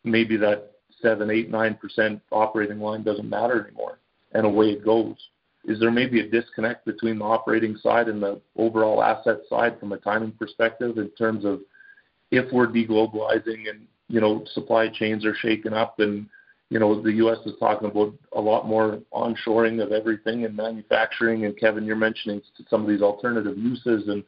[0.02, 3.98] maybe that seven eight nine percent operating line doesn't matter anymore.
[4.32, 5.16] And away it goes.
[5.64, 9.92] Is there maybe a disconnect between the operating side and the overall asset side from
[9.92, 11.60] a timing perspective in terms of
[12.30, 16.26] if we're deglobalizing and you know, supply chains are shaken up and,
[16.68, 17.38] you know, the U.S.
[17.46, 21.44] is talking about a lot more onshoring of everything and manufacturing.
[21.44, 24.08] And Kevin, you're mentioning some of these alternative uses.
[24.08, 24.24] And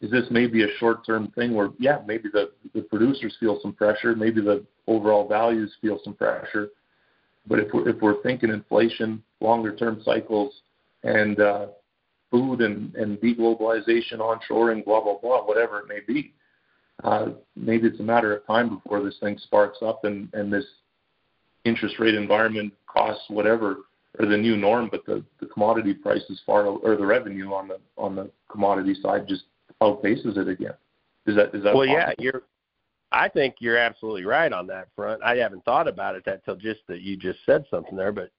[0.00, 4.14] is this maybe a short-term thing where, yeah, maybe the, the producers feel some pressure,
[4.16, 6.68] maybe the overall values feel some pressure.
[7.46, 10.52] But if we're, if we're thinking inflation, longer-term cycles,
[11.02, 11.66] and uh,
[12.30, 16.32] food and, and deglobalization, onshoring, blah, blah, blah, whatever it may be,
[17.02, 20.64] Uh, maybe it's a matter of time before this thing sparks up and, and this
[21.64, 23.78] interest rate environment costs whatever
[24.18, 27.78] or the new norm, but the, the commodity prices far or the revenue on the
[27.96, 29.44] on the commodity side just
[29.80, 30.74] outpaces it again.
[31.26, 31.86] Is that is that well?
[31.86, 31.94] Possible?
[31.94, 32.42] Yeah, you're.
[33.12, 35.22] I think you're absolutely right on that front.
[35.22, 38.30] I haven't thought about it that till just that you just said something there, but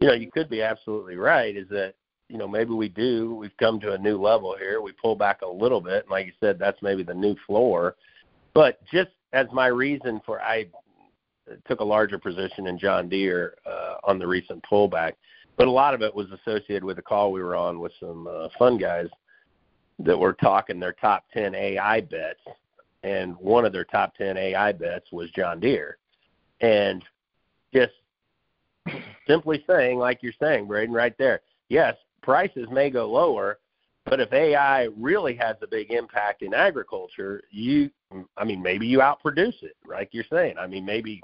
[0.00, 1.56] you know you could be absolutely right.
[1.56, 1.94] Is that
[2.28, 3.34] you know, maybe we do.
[3.34, 4.80] We've come to a new level here.
[4.80, 6.04] We pull back a little bit.
[6.04, 7.96] And like you said, that's maybe the new floor.
[8.54, 10.66] But just as my reason for I
[11.66, 15.12] took a larger position in John Deere uh, on the recent pullback,
[15.56, 18.26] but a lot of it was associated with a call we were on with some
[18.26, 19.08] uh, fun guys
[20.00, 22.40] that were talking their top 10 AI bets.
[23.02, 25.98] And one of their top 10 AI bets was John Deere.
[26.60, 27.04] And
[27.72, 27.92] just
[29.26, 31.42] simply saying, like you're saying, Braden, right there.
[31.68, 33.58] Yes, prices may go lower,
[34.06, 37.90] but if AI really has a big impact in agriculture, you,
[38.36, 40.56] I mean, maybe you outproduce it, like you're saying.
[40.58, 41.20] I mean, maybe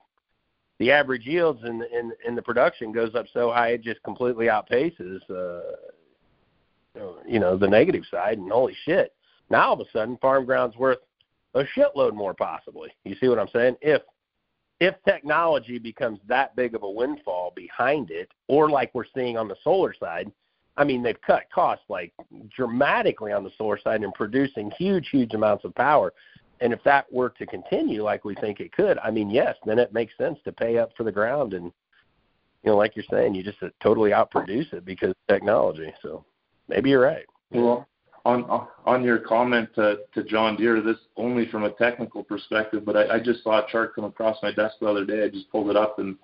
[0.79, 4.03] the average yields in the, in, in the production goes up so high it just
[4.03, 5.77] completely outpaces, uh,
[7.27, 8.39] you know, the negative side.
[8.39, 9.15] And holy shit,
[9.51, 10.99] now all of a sudden farm ground's worth
[11.55, 12.91] a shitload more possibly.
[13.05, 13.77] You see what I'm saying?
[13.81, 14.03] If
[14.81, 19.47] if technology becomes that big of a windfall behind it, or like we're seeing on
[19.47, 20.33] the solar side,
[20.81, 22.11] I mean, they've cut costs like
[22.57, 26.11] dramatically on the solar side and producing huge, huge amounts of power.
[26.63, 29.79] And if that were to continue like we think it could, I mean, yes, then
[29.79, 31.67] it makes sense to pay up for the ground and,
[32.63, 35.93] you know, like you're saying, you just totally outproduce it because of technology.
[36.01, 36.25] So
[36.67, 37.27] maybe you're right.
[37.51, 37.87] Well,
[38.25, 42.97] on on your comment to, to John Deere, this only from a technical perspective, but
[42.97, 45.25] I, I just saw a chart come across my desk the other day.
[45.25, 46.17] I just pulled it up and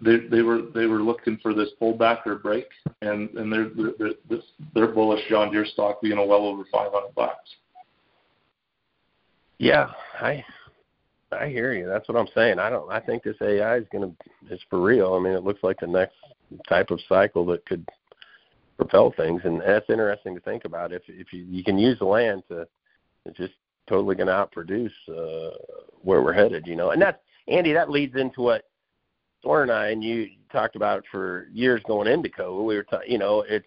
[0.00, 2.66] they they were they were looking for this pullback or break,
[3.02, 4.38] and and they're they're they're,
[4.74, 7.50] they're bullish John Deere stock being a well over 500 bucks.
[9.58, 9.90] Yeah,
[10.20, 10.44] I
[11.30, 11.86] I hear you.
[11.86, 12.58] That's what I'm saying.
[12.58, 12.90] I don't.
[12.90, 14.14] I think this AI is to
[14.50, 15.14] is for real.
[15.14, 16.16] I mean, it looks like the next
[16.68, 17.86] type of cycle that could
[18.76, 20.92] propel things, and that's interesting to think about.
[20.92, 22.66] If if you you can use the land to,
[23.24, 23.54] it's just
[23.88, 25.56] totally to outproduce uh,
[26.02, 26.66] where we're headed.
[26.66, 27.72] You know, and that's Andy.
[27.72, 28.64] That leads into what
[29.42, 32.66] Soren and I and you talked about it for years going into COVID.
[32.66, 33.66] We were, ta- you know, it's,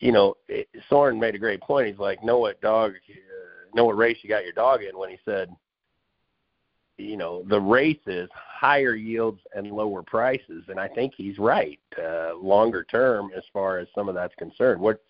[0.00, 1.86] you know, it, Soren made a great point.
[1.86, 5.10] He's like, know what dog, uh, know what race you got your dog in when
[5.10, 5.48] he said,
[6.98, 11.80] you know, the race is higher yields and lower prices, and I think he's right.
[11.98, 15.02] Uh, longer term, as far as some of that's concerned, what,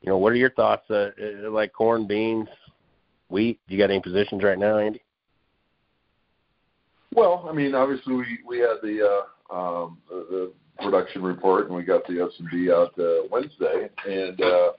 [0.00, 0.84] you know, what are your thoughts?
[0.90, 2.48] Uh, uh like corn, beans,
[3.28, 3.60] wheat.
[3.66, 5.02] Do you got any positions right now, Andy?
[7.14, 11.84] Well, I mean, obviously we we had the uh, um, the, production report and we
[11.84, 14.72] got the S and D out uh, Wednesday, and uh,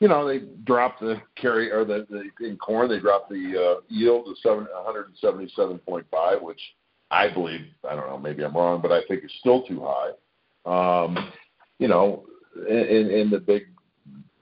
[0.00, 3.80] you know they dropped the carry or the, the in corn they dropped the uh,
[3.88, 4.66] yield to seven
[5.22, 6.60] 177.5, which
[7.10, 10.12] I believe I don't know maybe I'm wrong, but I think it's still too high.
[10.64, 11.30] Um,
[11.78, 12.24] you know,
[12.54, 13.64] and, and the big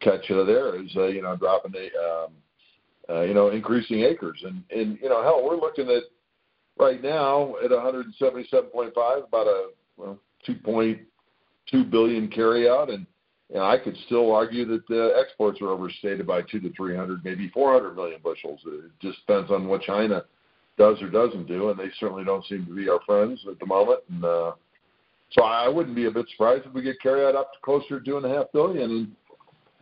[0.00, 2.32] catch of there is uh, you know dropping the um,
[3.10, 6.04] uh, you know increasing acres and and you know hell we're looking at
[6.78, 10.18] right now at 177.5, about a well,
[10.48, 13.06] 2.2 billion carryout, and
[13.52, 17.50] and I could still argue that the exports are overstated by two to 300, maybe
[17.50, 18.58] 400 million bushels.
[18.66, 20.24] It just depends on what China
[20.78, 23.66] does or doesn't do, and they certainly don't seem to be our friends at the
[23.66, 24.00] moment.
[24.10, 24.52] And uh,
[25.32, 28.04] so I wouldn't be a bit surprised if we get carryout up to closer to
[28.04, 28.90] two and a half billion.
[28.90, 29.16] And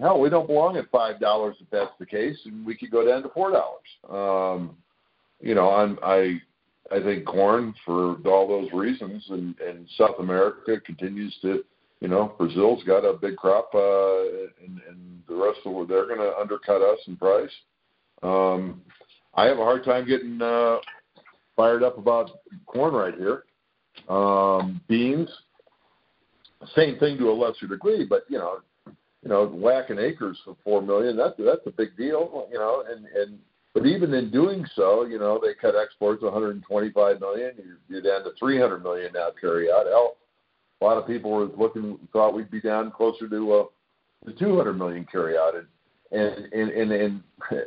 [0.01, 3.07] hell, we don't belong at five dollars if that's the case, and we could go
[3.07, 3.87] down to four dollars.
[4.11, 4.77] Um,
[5.41, 6.41] you know, I'm I
[6.93, 11.65] I think corn for all those reasons, and, and South America continues to,
[12.01, 14.23] you know, Brazil's got a big crop, uh,
[14.63, 17.51] and, and the rest of the world they're going to undercut us in price.
[18.23, 18.83] Um,
[19.35, 20.77] I have a hard time getting uh,
[21.57, 22.31] fired up about
[22.67, 23.45] corn right here.
[24.09, 25.31] Um, beans,
[26.75, 30.83] same thing to a lesser degree, but you know, you know, whacking acres for four
[30.83, 33.39] million, that's that's a big deal, you know, and and
[33.75, 37.53] but even in doing so, you know, they cut exports 125 million.
[37.89, 39.87] You're, down to 300 million now carry out.
[39.87, 40.17] Hell,
[40.81, 43.65] a lot of people were looking thought we'd be down closer to uh,
[44.27, 45.55] the 200 million carry out.
[45.55, 45.67] And
[46.11, 47.23] and and, and, and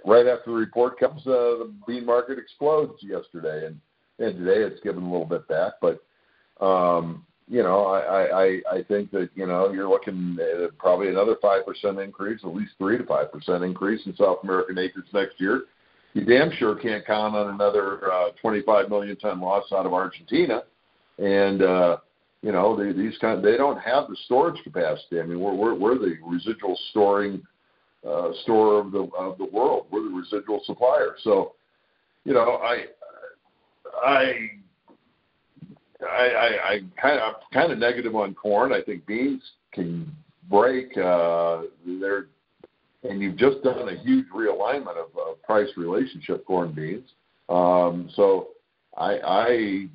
[0.05, 3.79] right after the report comes, uh, the bean market explodes yesterday, and
[4.19, 5.73] and today it's given a little bit back.
[5.81, 6.03] But
[6.63, 11.37] um, you know, I, I I think that you know you're looking at probably another
[11.41, 15.41] five percent increase, at least three to five percent increase in South American acres next
[15.41, 15.63] year
[16.15, 20.63] you damn sure can't count on another uh, 25 million ton loss out of Argentina.
[21.19, 21.97] And uh,
[22.41, 25.19] you know they, these kind of, they don't have the storage capacity.
[25.19, 27.43] I mean we're we're, we're the residual storing
[28.07, 29.87] uh, store of the of the world.
[29.91, 31.17] We're the residual supplier.
[31.23, 31.53] So
[32.23, 32.85] you know I
[34.03, 34.49] I
[36.01, 38.71] I, I, I kind of kind of negative on corn.
[38.71, 39.41] I think beans
[39.73, 40.15] can
[40.49, 40.97] break.
[40.97, 42.27] Uh, they're
[43.09, 47.07] and you've just done a huge realignment of uh, price relationship corn beans.
[47.49, 48.49] Um, so
[48.97, 49.87] I, I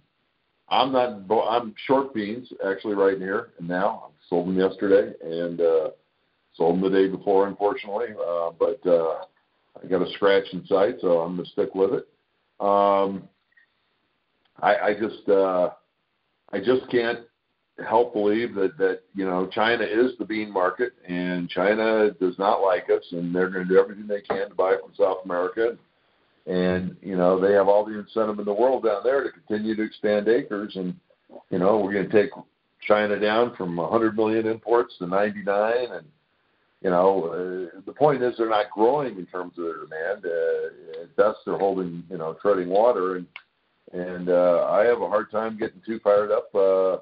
[0.69, 4.07] I'm not I'm short beans actually right here and now.
[4.07, 5.91] I sold them yesterday and uh,
[6.55, 8.09] sold them the day before, unfortunately.
[8.15, 9.25] Uh, but uh,
[9.83, 12.09] I got a scratch in sight, so I'm gonna stick with it.
[12.61, 13.29] Um,
[14.61, 15.71] I, I just uh,
[16.53, 17.21] I just can't
[17.89, 22.63] help believe that that you know China is the bean market, and China does not
[22.63, 25.77] like us, and they're going to do everything they can to buy from South America.
[26.47, 29.77] And you know they have all the incentive in the world down there to continue
[29.77, 30.95] to expand acres, and
[31.51, 32.31] you know, we're going to take
[32.87, 36.07] China down from 100 million imports to 99, and
[36.83, 40.25] you know, uh, the point is they're not growing in terms of their demand.
[40.25, 43.27] Uh, at best, they're holding, you know, treading water, and
[43.93, 46.99] and uh, I have a hard time getting too fired up uh,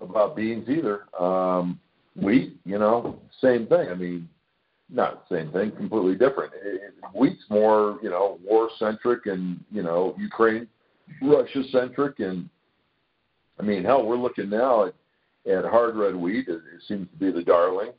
[0.00, 1.04] about beans either.
[1.18, 1.80] Um,
[2.14, 3.88] wheat, you know, same thing.
[3.90, 4.28] I mean,
[4.88, 6.52] not same thing, completely different.
[6.62, 10.66] It, wheat's more, you know, war centric and you know, Ukraine,
[11.22, 12.48] Russia centric, and
[13.58, 14.94] I mean, hell, we're looking now at
[15.50, 16.48] at hard red wheat.
[16.48, 17.92] It, it seems to be the darling.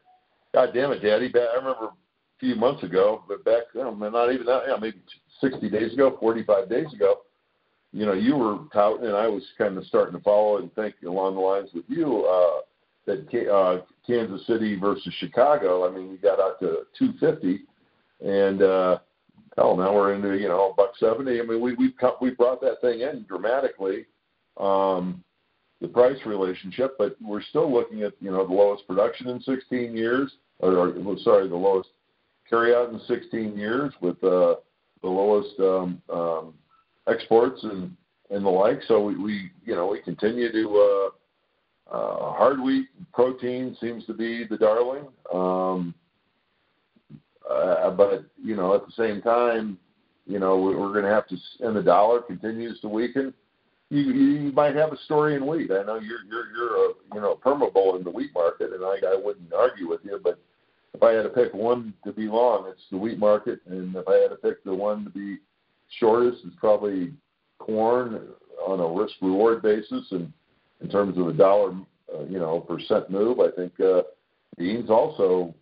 [0.54, 1.32] God damn it, Daddy!
[1.36, 4.98] I remember a few months ago, but back, oh, not even that, yeah, maybe
[5.42, 7.22] 60 days ago, 45 days ago,
[7.98, 10.94] you know, you were touting, and I was kind of starting to follow and think
[11.04, 12.62] along the lines with you uh,
[13.08, 15.90] that uh, Kansas City versus Chicago.
[15.90, 17.62] I mean, we got out to 250,
[18.24, 19.00] and uh,
[19.56, 21.40] hell, now we're into you know buck 70.
[21.40, 21.92] I mean, we we
[22.22, 24.06] we brought that thing in dramatically.
[24.58, 25.24] Um,
[25.82, 29.98] the price relationship, but we're still looking at you know the lowest production in 16
[29.98, 31.90] years, or, or sorry, the lowest
[32.52, 34.56] carryout in 16 years, with uh,
[35.02, 36.54] the lowest um, um,
[37.08, 37.96] exports and
[38.30, 38.82] and the like.
[38.88, 41.12] So we, we you know we continue to
[41.92, 45.94] uh, uh, hard wheat protein seems to be the darling, um,
[47.50, 49.78] uh, but you know at the same time,
[50.26, 53.34] you know we're going to have to and the dollar continues to weaken
[53.90, 55.72] you you might have a story in wheat.
[55.72, 58.84] I know you're you're you're a you know perma bull in the wheat market, and
[58.84, 60.20] I I wouldn't argue with you.
[60.22, 60.40] But
[60.94, 64.08] if I had to pick one to be long, it's the wheat market, and if
[64.08, 65.38] I had to pick the one to be
[66.00, 67.14] shortest, it's probably
[67.60, 68.28] corn
[68.66, 70.32] on a risk reward basis, and
[70.82, 71.74] in terms of a dollar
[72.14, 74.04] uh, you know percent move, I think uh,
[74.58, 75.54] beans also.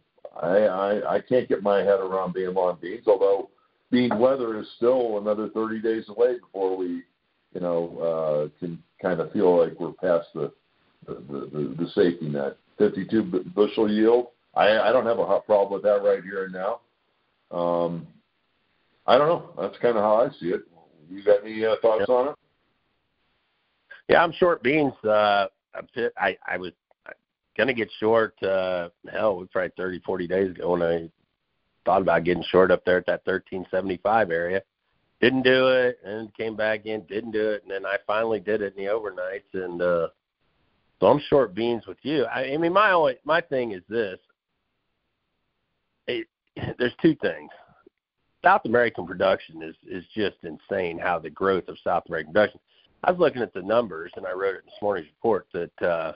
[0.42, 3.50] I, I I can't get my head around being long beans, although
[3.90, 7.04] bean weather is still another 30 days away before we
[7.56, 10.52] you know, uh, can kind of feel like we're past the
[11.08, 12.58] the, the, the safety net.
[12.78, 14.28] 52 bushel yield.
[14.56, 16.80] I, I don't have a hot problem with that right here and now.
[17.52, 18.08] Um,
[19.08, 19.50] I don't know.
[19.60, 20.62] That's kind of how I see it.
[21.10, 22.16] You got any uh, thoughts yeah.
[22.16, 22.36] on it?
[24.10, 24.94] Yeah, I'm short beans.
[25.04, 25.48] Uh,
[26.18, 26.72] I I was
[27.58, 28.42] gonna get short.
[28.42, 31.10] Uh, hell, it was probably 30, 40 days ago when I
[31.86, 34.62] thought about getting short up there at that 1375 area
[35.22, 38.62] didn't do it and came back in, didn't do it, and then I finally did
[38.62, 40.08] it in the overnights and uh
[41.00, 42.24] so I'm short beans with you.
[42.26, 44.20] I, I mean my only my thing is this.
[46.08, 46.28] It,
[46.78, 47.50] there's two things.
[48.46, 52.60] South American production is is just insane how the growth of South American production.
[53.04, 55.82] I was looking at the numbers and I wrote it in this morning's report that
[55.82, 56.14] uh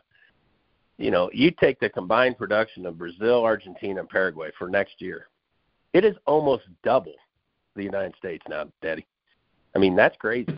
[0.97, 5.27] you know, you take the combined production of Brazil, Argentina, and Paraguay for next year.
[5.93, 7.15] It is almost double
[7.75, 9.07] the United States now, Daddy.
[9.73, 10.57] I mean, that's crazy.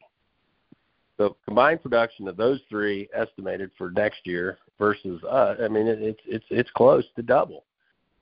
[1.17, 6.01] The combined production of those three estimated for next year versus us, I mean, it,
[6.01, 7.65] it's it's it's close to double.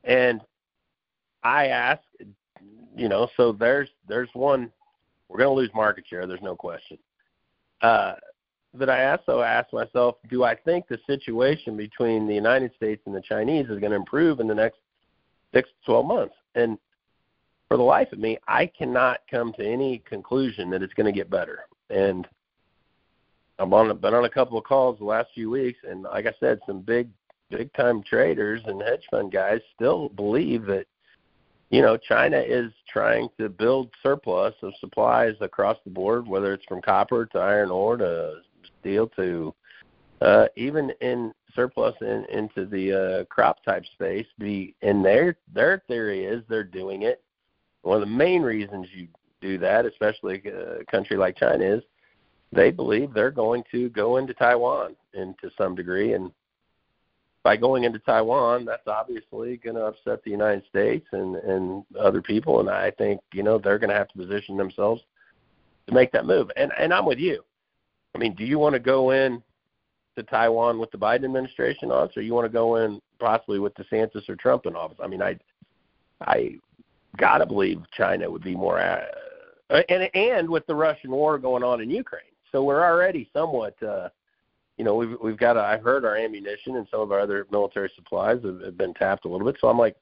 [0.04, 0.42] And
[1.44, 2.02] I ask,
[3.00, 4.72] you know, so there's there's one.
[5.28, 6.26] We're going to lose market share.
[6.28, 6.98] There's no question.
[7.82, 8.16] Uh,
[8.74, 13.16] but I also ask myself, do I think the situation between the United States and
[13.16, 14.80] the Chinese is going to improve in the next
[15.54, 16.36] six to 12 months?
[16.56, 16.78] And
[17.68, 21.18] for the life of me, I cannot come to any conclusion that it's going to
[21.18, 21.60] get better.
[21.90, 22.28] And
[23.60, 26.34] I've on been on a couple of calls the last few weeks, and like I
[26.40, 27.10] said, some big
[27.50, 30.86] big time traders and hedge fund guys still believe that
[31.70, 36.66] you know China is trying to build surplus of supplies across the board, whether it's
[36.66, 38.42] from copper to iron ore to
[38.80, 39.54] steel to
[40.22, 44.28] uh, even in surplus in, into the uh, crop type space.
[44.38, 47.24] Be and their their theory is they're doing it
[47.82, 49.08] one of the main reasons you
[49.42, 51.84] do that, especially a country like China, is
[52.52, 56.32] they believe they're going to go into Taiwan and to some degree, and
[57.50, 62.22] by going into Taiwan, that's obviously going to upset the United States and and other
[62.22, 65.02] people, and I think you know they're going to have to position themselves
[65.88, 66.52] to make that move.
[66.56, 67.44] And and I'm with you.
[68.14, 69.42] I mean, do you want to go in
[70.16, 73.74] to Taiwan with the Biden administration office, or you want to go in possibly with
[73.74, 75.00] DeSantis or Trump in office?
[75.04, 75.36] I mean, I
[76.22, 76.60] I
[77.18, 81.64] got to believe China would be more, uh, and and with the Russian war going
[81.64, 84.10] on in Ukraine, so we're already somewhat, uh,
[84.80, 85.58] you know, we've we've got.
[85.58, 88.94] A, I've heard our ammunition and some of our other military supplies have, have been
[88.94, 89.58] tapped a little bit.
[89.60, 89.98] So I'm like,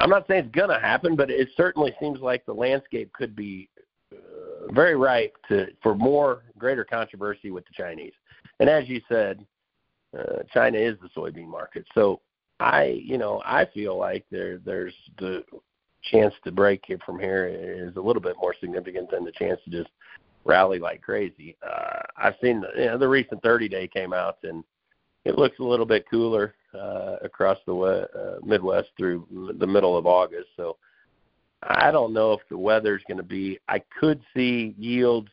[0.00, 3.70] I'm not saying it's gonna happen, but it certainly seems like the landscape could be
[4.12, 8.14] uh, very ripe to for more greater controversy with the Chinese.
[8.58, 9.46] And as you said,
[10.18, 12.20] uh, China is the soybean market, so
[12.58, 15.44] I, you know, I feel like there there's the
[16.02, 19.60] chance to break it from here is a little bit more significant than the chance
[19.64, 19.90] to just
[20.46, 21.56] rally like crazy.
[21.66, 24.64] Uh, I've seen the, you know, the recent 30 day came out and
[25.24, 30.06] it looks a little bit cooler uh, across the uh, Midwest through the middle of
[30.06, 30.48] August.
[30.56, 30.76] So
[31.62, 33.58] I don't know if the weather's going to be.
[33.68, 35.30] I could see yields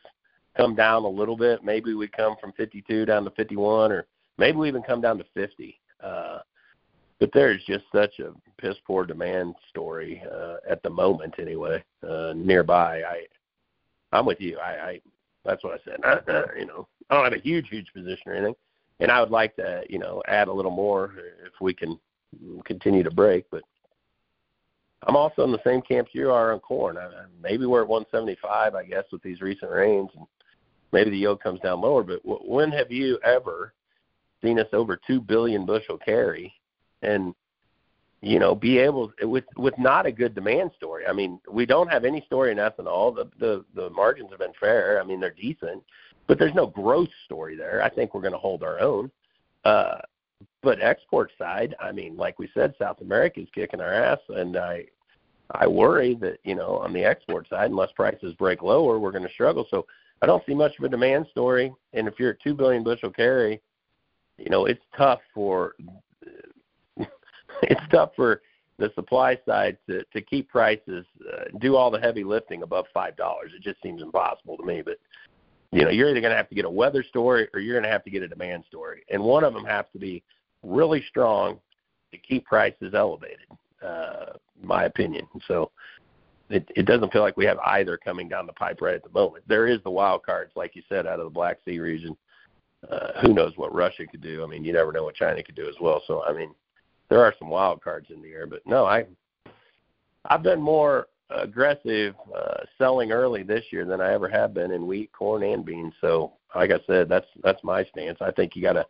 [0.58, 1.64] come down a little bit.
[1.64, 4.08] Maybe we come from 52 down to 51, or
[4.38, 5.80] maybe we even come down to 50.
[6.04, 6.40] Uh,
[7.20, 11.84] but there's just such a piss poor demand story uh, at the moment, anyway.
[12.08, 13.26] Uh, nearby, I
[14.14, 14.58] I'm with you.
[14.60, 15.02] I, I
[15.44, 16.00] that's what I said.
[16.04, 18.56] I, you know, I don't have a huge, huge position or anything,
[19.00, 21.14] and I would like to, you know, add a little more
[21.46, 22.00] if we can
[22.64, 23.46] continue to break.
[23.52, 23.64] But
[25.06, 26.98] I'm also in the same camp you are on corn.
[26.98, 27.10] I,
[27.42, 30.26] maybe we're at 175, I guess, with these recent rains, and
[30.92, 32.04] maybe the yield comes down lower.
[32.04, 33.74] But w- when have you ever
[34.42, 36.54] seen us over two billion bushel carry,
[37.02, 37.34] and
[38.24, 41.06] you know, be able with with not a good demand story.
[41.06, 43.14] I mean, we don't have any story in ethanol.
[43.14, 45.02] The the the margins have been fair.
[45.02, 45.84] I mean, they're decent,
[46.26, 47.84] but there's no growth story there.
[47.84, 49.12] I think we're going to hold our own.
[49.66, 49.98] Uh,
[50.62, 54.56] but export side, I mean, like we said, South America is kicking our ass, and
[54.56, 54.86] I
[55.52, 59.28] I worry that you know on the export side, unless prices break lower, we're going
[59.28, 59.68] to struggle.
[59.70, 59.86] So
[60.22, 61.74] I don't see much of a demand story.
[61.92, 63.62] And if you're at two billion bushel carry,
[64.38, 65.76] you know it's tough for
[67.70, 68.42] it's tough for
[68.78, 73.16] the supply side to to keep prices uh, do all the heavy lifting above five
[73.16, 73.52] dollars.
[73.56, 74.82] It just seems impossible to me.
[74.82, 74.98] But
[75.72, 77.84] you know, you're either going to have to get a weather story or you're going
[77.84, 80.24] to have to get a demand story, and one of them has to be
[80.64, 81.60] really strong
[82.12, 83.48] to keep prices elevated.
[83.84, 85.28] Uh, my opinion.
[85.48, 85.72] So
[86.50, 89.10] it, it doesn't feel like we have either coming down the pipe right at the
[89.10, 89.44] moment.
[89.48, 92.16] There is the wild cards, like you said, out of the Black Sea region.
[92.90, 94.44] Uh, who knows what Russia could do?
[94.44, 96.02] I mean, you never know what China could do as well.
[96.06, 96.54] So I mean,
[97.14, 98.48] there are some wild cards in the air.
[98.48, 99.06] But no, I
[100.26, 104.88] I've been more aggressive uh, selling early this year than I ever have been in
[104.88, 105.94] wheat, corn, and beans.
[106.02, 108.18] So, like I said, that's that's my stance.
[108.20, 108.86] I think you got to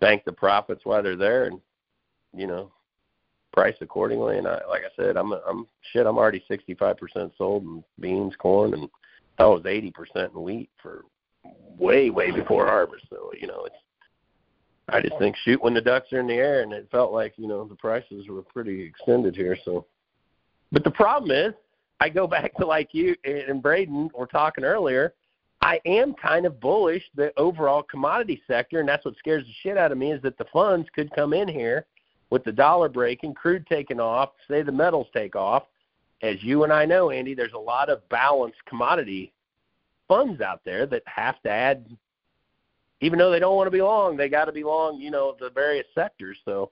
[0.00, 1.60] bank the profits while they're there, and
[2.34, 2.72] you know,
[3.52, 4.38] price accordingly.
[4.38, 6.06] And I, like I said, I'm I'm shit.
[6.06, 8.88] I'm already 65% sold in beans, corn, and
[9.38, 9.92] I was 80%
[10.34, 11.04] in wheat for
[11.78, 13.04] way way before harvest.
[13.10, 13.76] So you know, it's
[14.88, 17.34] I just think shoot when the ducks are in the air, and it felt like
[17.36, 19.56] you know the prices were pretty extended here.
[19.64, 19.86] So,
[20.72, 21.54] but the problem is,
[22.00, 25.14] I go back to like you and Braden were talking earlier.
[25.62, 29.78] I am kind of bullish the overall commodity sector, and that's what scares the shit
[29.78, 31.86] out of me is that the funds could come in here
[32.28, 35.64] with the dollar breaking, crude taking off, say the metals take off.
[36.22, 39.32] As you and I know, Andy, there's a lot of balanced commodity
[40.08, 41.86] funds out there that have to add
[43.04, 45.36] even though they don't want to be long, they got to be long, you know,
[45.38, 46.38] the various sectors.
[46.46, 46.70] So,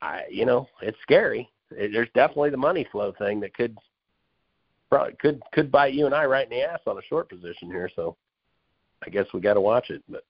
[0.00, 1.50] I, you know, it's scary.
[1.72, 3.76] It, there's definitely the money flow thing that could
[4.90, 7.68] probably could could bite you and I right in the ass on a short position
[7.68, 7.90] here.
[7.96, 8.16] So,
[9.04, 10.04] I guess we got to watch it.
[10.08, 10.22] But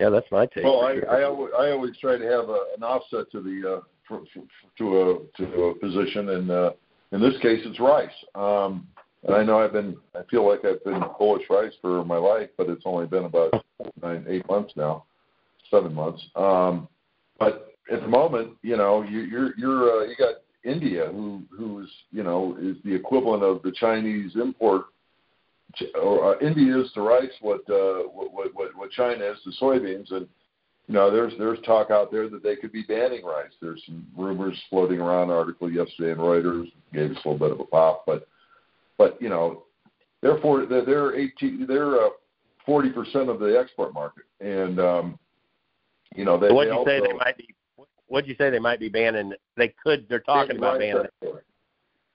[0.00, 0.64] yeah, that's my take.
[0.64, 1.10] Well, I sure.
[1.10, 4.42] I, always, I always try to have a, an offset to the uh, for, for,
[4.78, 6.70] to a to a position, and uh,
[7.12, 8.08] in this case, it's rice.
[8.34, 8.86] Um,
[9.24, 12.50] and I know I've been, I feel like I've been bullish rice for my life,
[12.56, 13.64] but it's only been about
[14.02, 15.04] nine, eight months now,
[15.70, 16.22] seven months.
[16.36, 16.88] Um,
[17.38, 21.82] but at the moment, you know, you, you're, you're, uh, you got India, who, who
[21.82, 24.86] is, you know, is the equivalent of the Chinese import.
[26.00, 30.10] Or uh, India is to rice what, uh, what, what, what China is to soybeans,
[30.10, 30.26] and
[30.86, 33.50] you know, there's there's talk out there that they could be banning rice.
[33.60, 35.30] There's some rumors floating around.
[35.30, 38.28] An article yesterday in Reuters gave us a little bit of a pop, but
[38.98, 39.64] but you know,
[40.22, 42.08] therefore they're they're 18, they're uh,
[42.66, 45.18] 40% of the export market, and um,
[46.14, 46.50] you know they.
[46.50, 47.48] What'd you say they might be?
[48.08, 49.32] What'd you say they might be banning?
[49.56, 50.06] They could.
[50.08, 51.04] They're talking about banning.
[51.04, 51.44] Export.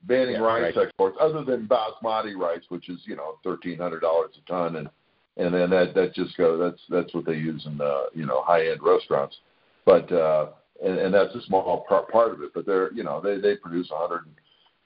[0.03, 0.87] Banning yeah, rice right.
[0.87, 4.89] exports, other than basmati rice, which is you know thirteen hundred dollars a ton, and
[5.37, 8.41] and then that that just go that's that's what they use in the you know
[8.41, 9.37] high end restaurants,
[9.85, 10.47] but uh,
[10.83, 12.51] and, and that's a small part part of it.
[12.53, 14.25] But they're you know they they produce 100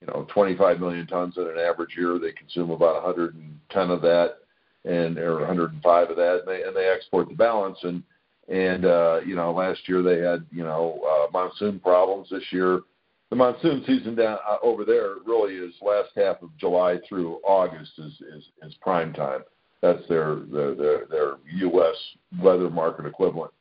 [0.02, 2.20] you know 25 million tons in an average year.
[2.20, 4.38] They consume about 110 of that,
[4.84, 7.78] and or 105 of that, and they and they export the balance.
[7.84, 8.04] And
[8.48, 12.28] and uh, you know last year they had you know uh, monsoon problems.
[12.30, 12.82] This year,
[13.30, 17.92] the monsoon season down uh, over there really is last half of July through August
[17.98, 19.42] is is, is prime time.
[19.82, 21.96] That's their their their, their U.S.
[22.42, 23.52] weather market equivalent.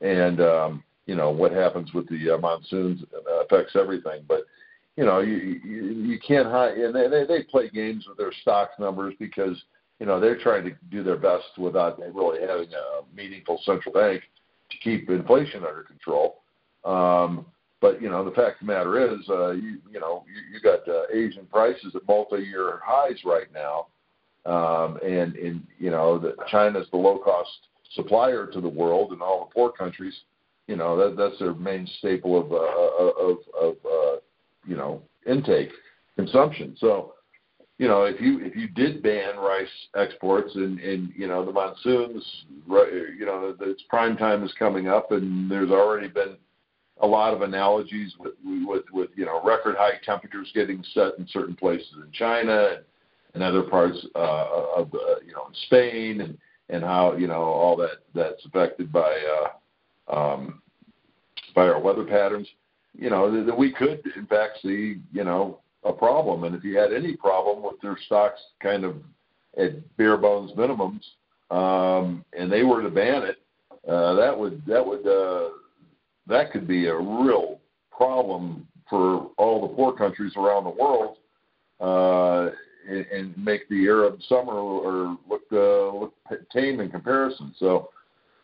[0.00, 3.02] And um, you know what happens with the uh, monsoons
[3.42, 4.44] affects everything, but
[4.96, 8.32] you know, you you, you can't hide, and they, they they play games with their
[8.42, 9.56] stocks numbers because
[9.98, 14.22] you know they're trying to do their best without really having a meaningful central bank
[14.70, 16.42] to keep inflation under control.
[16.84, 17.46] Um,
[17.80, 20.60] but you know, the fact of the matter is, uh, you you know, you, you
[20.60, 23.86] got uh, Asian prices at multi-year highs right now,
[24.44, 27.50] um, and and you know that China's the low cost
[27.94, 30.14] supplier to the world and all the poor countries.
[30.68, 34.16] You know that that's their main staple of uh, of of uh,
[34.66, 35.70] you know intake
[36.16, 36.76] consumption.
[36.78, 37.14] So
[37.78, 41.50] you know, if you if you did ban rice exports and and you know the
[41.50, 42.24] monsoons,
[42.68, 46.36] you know, it's prime time is coming up, and there's already been
[47.00, 51.26] a lot of analogies with with with you know record high temperatures getting set in
[51.28, 52.76] certain places in China
[53.34, 54.46] and, other parts uh,
[54.76, 56.38] of uh, you know in Spain and
[56.68, 59.18] and how you know all that that's affected by
[60.10, 60.62] uh, um,
[61.54, 62.46] by our weather patterns.
[62.94, 66.44] You know that we could in fact see you know a problem.
[66.44, 68.96] And if you had any problem with their stocks kind of
[69.56, 71.02] at bare bones minimums,
[71.50, 73.38] um, and they were to ban it,
[73.88, 75.50] uh, that would that would uh,
[76.26, 77.58] that could be a real
[77.90, 81.16] problem for all the poor countries around the world,
[81.80, 82.54] uh,
[82.88, 86.14] and, and make the Arab summer or look uh, look
[86.52, 87.54] tame in comparison.
[87.58, 87.90] So,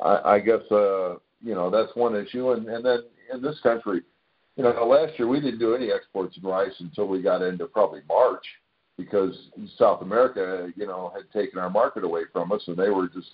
[0.01, 3.01] I, I guess uh, you know that's one issue, and and then
[3.33, 4.03] in this country
[4.59, 7.67] you know, last year we didn't do any exports of rice until we got into
[7.67, 8.45] probably March
[8.97, 9.33] because
[9.79, 13.29] South America, you know, had taken our market away from us and they were just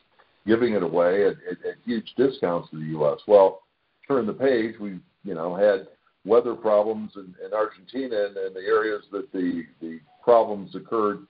[0.46, 3.18] giving it away at, at, at huge discounts to the U.S.
[3.26, 3.62] Well,
[4.06, 5.88] turn the page, we, you know, had
[6.26, 11.26] weather problems in, in Argentina and, and the areas that the, the problems occurred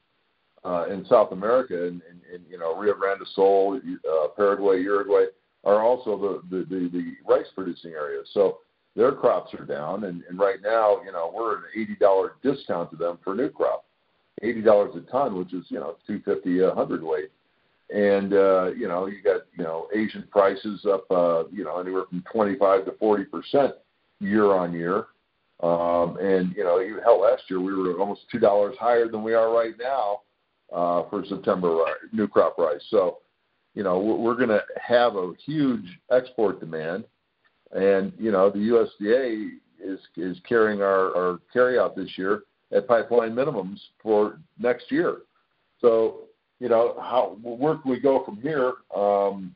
[0.64, 3.80] uh, in South America and, and, and you know Rio Grande do Sul,
[4.10, 5.26] uh, Paraguay, Uruguay
[5.62, 8.28] are also the, the, the, the rice producing areas.
[8.32, 8.58] So
[8.96, 12.32] their crops are down, and, and right now, you know, we're at an eighty dollar
[12.42, 13.84] discount to them for new crop,
[14.42, 17.30] eighty dollars a ton, which is you know two fifty a hundredweight,
[17.92, 22.04] and uh, you know you got you know Asian prices up uh, you know anywhere
[22.08, 23.74] from twenty five to forty percent
[24.20, 25.06] year on year,
[25.60, 29.24] um, and you know even hell last year we were almost two dollars higher than
[29.24, 30.20] we are right now
[30.72, 32.84] uh, for September new crop rice.
[32.90, 33.18] So
[33.74, 37.06] you know we're going to have a huge export demand
[37.74, 39.50] and you know the USDA
[39.82, 45.18] is is carrying our, our carryout this year at pipeline minimums for next year.
[45.80, 46.22] So
[46.60, 48.74] you know how where can we go from here?
[48.94, 49.54] Um,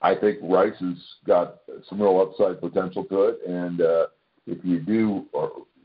[0.00, 4.06] I think rice has got some real upside potential to it, and uh,
[4.46, 5.26] if you do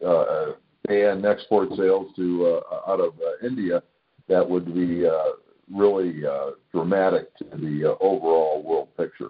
[0.05, 0.53] uh,
[0.87, 3.83] ban export sales to uh, out of uh, India,
[4.27, 5.31] that would be uh,
[5.71, 9.29] really uh, dramatic to the uh, overall world picture.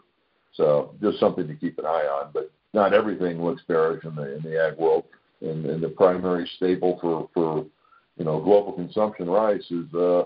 [0.57, 2.31] So just something to keep an eye on.
[2.33, 5.05] But not everything looks bearish in the in the ag world.
[5.41, 7.65] And, and the primary staple for for
[8.17, 10.23] you know global consumption rice is uh,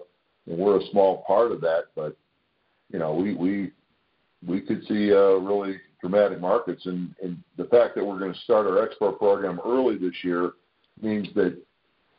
[0.48, 1.86] and we're a small part of that.
[1.96, 2.16] But
[2.92, 3.72] you know we we
[4.46, 6.86] we could see uh, really dramatic markets.
[6.86, 10.54] And, and the fact that we're going to start our export program early this year
[11.02, 11.58] means that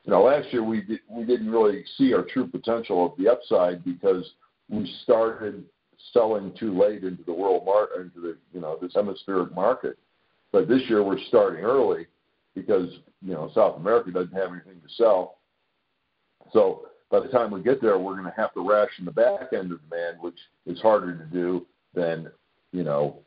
[0.04, 3.84] you know last year we we didn't really see our true potential of the upside
[3.84, 4.28] because
[4.68, 5.64] we started
[6.12, 9.98] selling too late into the world market, into the you know this hemispheric market.
[10.50, 12.06] But this year we're starting early
[12.54, 12.88] because
[13.20, 15.38] you know South America doesn't have anything to sell.
[16.52, 19.52] So by the time we get there, we're going to have to ration the back
[19.52, 22.30] end of demand, which is harder to do than
[22.72, 23.18] you know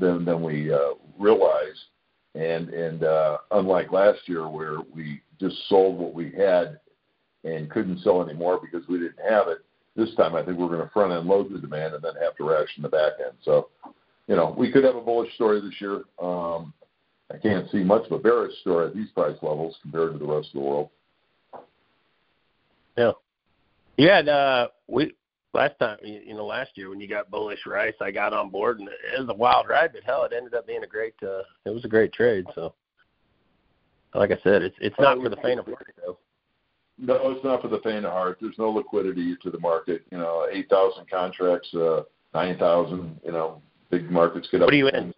[0.00, 1.84] than than we uh, realize.
[2.34, 6.80] And and uh, unlike last year where we just sold what we had
[7.44, 9.58] and couldn't sell anymore because we didn't have it,
[9.96, 12.36] this time, I think we're going to front end load the demand and then have
[12.36, 13.36] to ration the back end.
[13.42, 13.68] So,
[14.26, 16.02] you know, we could have a bullish story this year.
[16.20, 16.72] Um,
[17.32, 20.26] I can't see much of a bearish story at these price levels compared to the
[20.26, 20.90] rest of the world.
[22.96, 23.12] Yeah.
[23.96, 24.16] yeah.
[24.16, 25.12] had uh we
[25.52, 28.78] last time you know last year when you got bullish rice, I got on board
[28.78, 31.42] and it was a wild ride, but hell, it ended up being a great uh
[31.64, 32.46] it was a great trade.
[32.54, 32.74] So,
[34.14, 36.18] like I said, it's it's not for the faint of heart though.
[36.98, 38.38] No, it's not for the faint of heart.
[38.40, 40.02] There's no liquidity to the market.
[40.10, 42.02] You know, 8,000 contracts, uh,
[42.34, 45.12] 9,000, you know, big markets get up what are you in?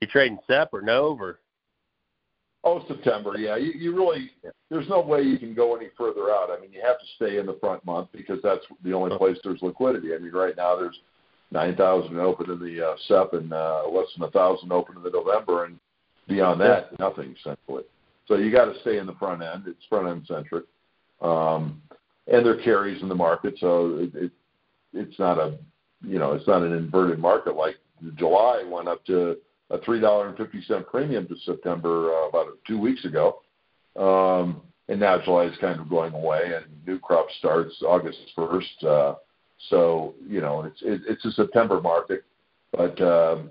[0.00, 1.40] You trading SEP or NOVE or?
[2.64, 3.56] Oh, September, yeah.
[3.56, 4.30] You, you really,
[4.70, 6.48] there's no way you can go any further out.
[6.50, 9.36] I mean, you have to stay in the front month because that's the only place
[9.44, 10.14] there's liquidity.
[10.14, 10.98] I mean, right now there's
[11.52, 15.10] 9,000 open in the uh, SEP and uh, less than a 1,000 open in the
[15.10, 15.78] November, and
[16.28, 17.84] beyond that, nothing essentially.
[18.26, 19.64] So you got to stay in the front end.
[19.66, 20.64] It's front end centric,
[21.20, 21.80] um,
[22.26, 24.32] and there are carries in the market, so it, it
[24.92, 25.58] it's not a
[26.04, 27.76] you know it's not an inverted market like
[28.16, 29.36] July went up to
[29.70, 33.42] a three dollar and fifty cent premium to September uh, about two weeks ago,
[33.96, 38.84] um, and now July is kind of going away, and new crop starts August first.
[38.84, 39.14] Uh,
[39.70, 42.24] so you know it's it, it's a September market,
[42.72, 43.50] but um,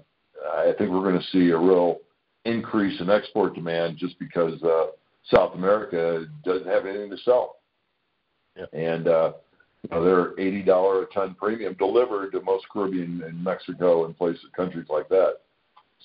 [0.54, 2.00] I think we're going to see a real
[2.46, 4.88] increase in export demand just because uh,
[5.34, 7.58] South America doesn't have anything to sell.
[8.56, 8.66] Yeah.
[8.74, 9.34] And uh,
[9.84, 14.18] you know, they're eighty dollar a ton premium delivered to most Caribbean and Mexico and
[14.18, 15.38] places countries like that.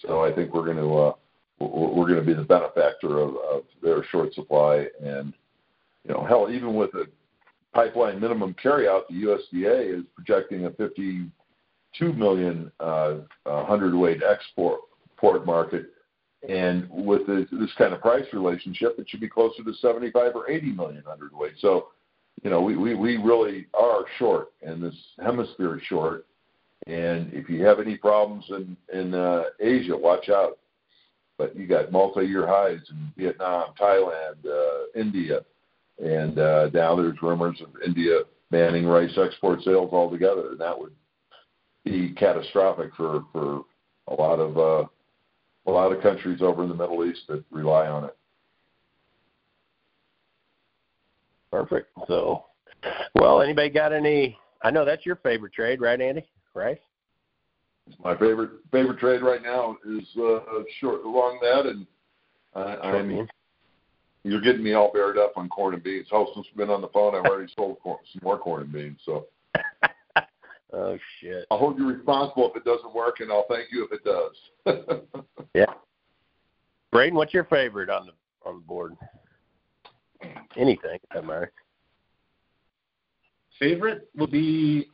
[0.02, 1.12] So I think we're going to uh,
[1.60, 4.86] we're going to be the benefactor of, of their short supply.
[5.02, 5.34] And
[6.06, 7.04] you know, hell, even with a
[7.74, 13.16] pipeline minimum carryout, the USDA is projecting a 52 million uh,
[13.46, 14.80] uh, hundredweight export
[15.16, 15.90] port market.
[16.48, 20.50] And with this, this kind of price relationship, it should be closer to 75 or
[20.50, 21.54] 80 million hundredweight.
[21.60, 21.88] So,
[22.42, 26.26] you know, we, we, we really are short, and this hemisphere is short.
[26.86, 30.58] And if you have any problems in in uh, Asia, watch out.
[31.36, 35.40] But you got multi-year highs in Vietnam, Thailand, uh, India,
[36.02, 38.20] and uh, now there's rumors of India
[38.50, 40.92] banning rice export sales altogether, and that would
[41.84, 43.64] be catastrophic for for
[44.08, 44.88] a lot of uh,
[45.66, 48.16] a lot of countries over in the Middle East that rely on it.
[51.50, 51.88] Perfect.
[52.06, 52.44] So,
[53.14, 54.38] well, anybody got any?
[54.62, 56.24] I know that's your favorite trade, right, Andy?
[56.54, 56.80] Right?
[58.04, 60.40] My favorite favorite trade right now is uh,
[60.78, 61.86] short along that, and
[62.54, 63.28] uh, I'm
[64.22, 66.06] you're getting me all bared up on corn and beans.
[66.12, 68.72] Oh, since we've been on the phone, I've already sold corn, some more corn and
[68.72, 69.00] beans.
[69.04, 69.26] So.
[70.72, 71.46] Oh shit!
[71.50, 75.00] I'll hold you responsible if it doesn't work, and I'll thank you if it does.
[75.54, 75.72] yeah.
[76.92, 78.12] Braden, what's your favorite on the
[78.48, 78.96] on the board?
[80.56, 81.52] Anything, doesn't matter.
[83.58, 84.88] Favorite would be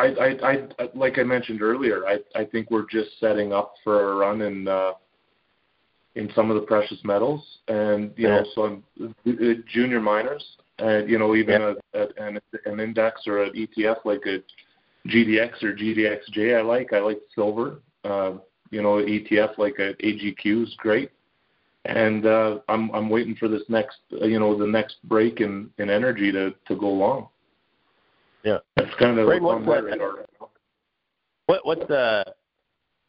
[0.00, 4.12] I, I, I, like I mentioned earlier, I, I think we're just setting up for
[4.12, 4.92] a run in uh,
[6.14, 8.40] in some of the precious metals, and you yeah.
[8.40, 9.32] know, some uh,
[9.72, 10.44] junior miners,
[10.78, 11.74] and you know, even yeah.
[11.94, 14.38] a, a, an an index or an ETF like a
[15.06, 16.58] GDX or GDXJ.
[16.58, 16.92] I like.
[16.92, 17.80] I like silver.
[18.04, 18.34] Uh,
[18.70, 21.10] you know, ETF like a AGQ is great,
[21.84, 25.70] and uh, I'm I'm waiting for this next, uh, you know, the next break in
[25.78, 27.28] in energy to to go long.
[28.44, 30.26] Yeah, that's kind of what's on my radar.
[31.46, 32.24] What what's the?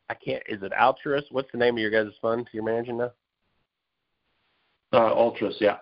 [0.09, 0.43] I can't.
[0.47, 1.23] Is it Altrus?
[1.31, 3.11] What's the name of your guys' fund you're managing now?
[4.93, 5.77] Uh, Altrus, yeah.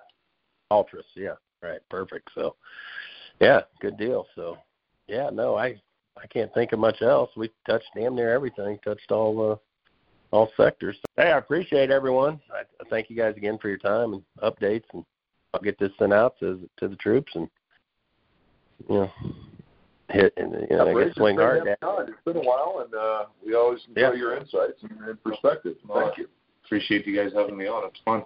[0.72, 1.34] Altrus, yeah.
[1.64, 2.30] Right, perfect.
[2.36, 2.55] So,
[3.41, 4.28] yeah, good deal.
[4.36, 4.57] So,
[5.07, 5.82] yeah, no, I
[6.18, 7.30] I can't think of much else.
[7.36, 8.80] We touched damn near everything.
[8.84, 9.55] Touched all uh,
[10.32, 10.97] all sectors.
[11.16, 12.39] Hey, I appreciate everyone.
[12.53, 15.03] I, I thank you guys again for your time and updates, and
[15.53, 17.49] I'll get this sent out to to the troops and
[18.88, 19.12] you know,
[20.10, 21.68] hit and you know, yeah, I guess swing hard.
[21.68, 24.14] It's been a while, and uh, we always enjoy yeah.
[24.14, 25.76] your insights and, and perspective.
[25.93, 26.28] Thank you.
[26.66, 27.88] Appreciate you guys having me on.
[27.88, 28.24] It's fun.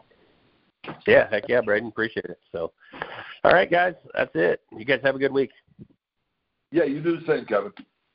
[1.07, 1.87] Yeah, heck yeah, Braden.
[1.87, 2.39] Appreciate it.
[2.51, 2.73] So,
[3.43, 4.61] all right, guys, that's it.
[4.77, 5.51] You guys have a good week.
[6.73, 7.71] Yeah, you do the same, Kevin.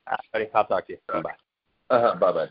[0.08, 0.46] All right, buddy.
[0.52, 0.98] I'll talk to you.
[1.06, 1.30] Bye bye.
[1.90, 2.16] Uh-huh.
[2.16, 2.48] Bye bye.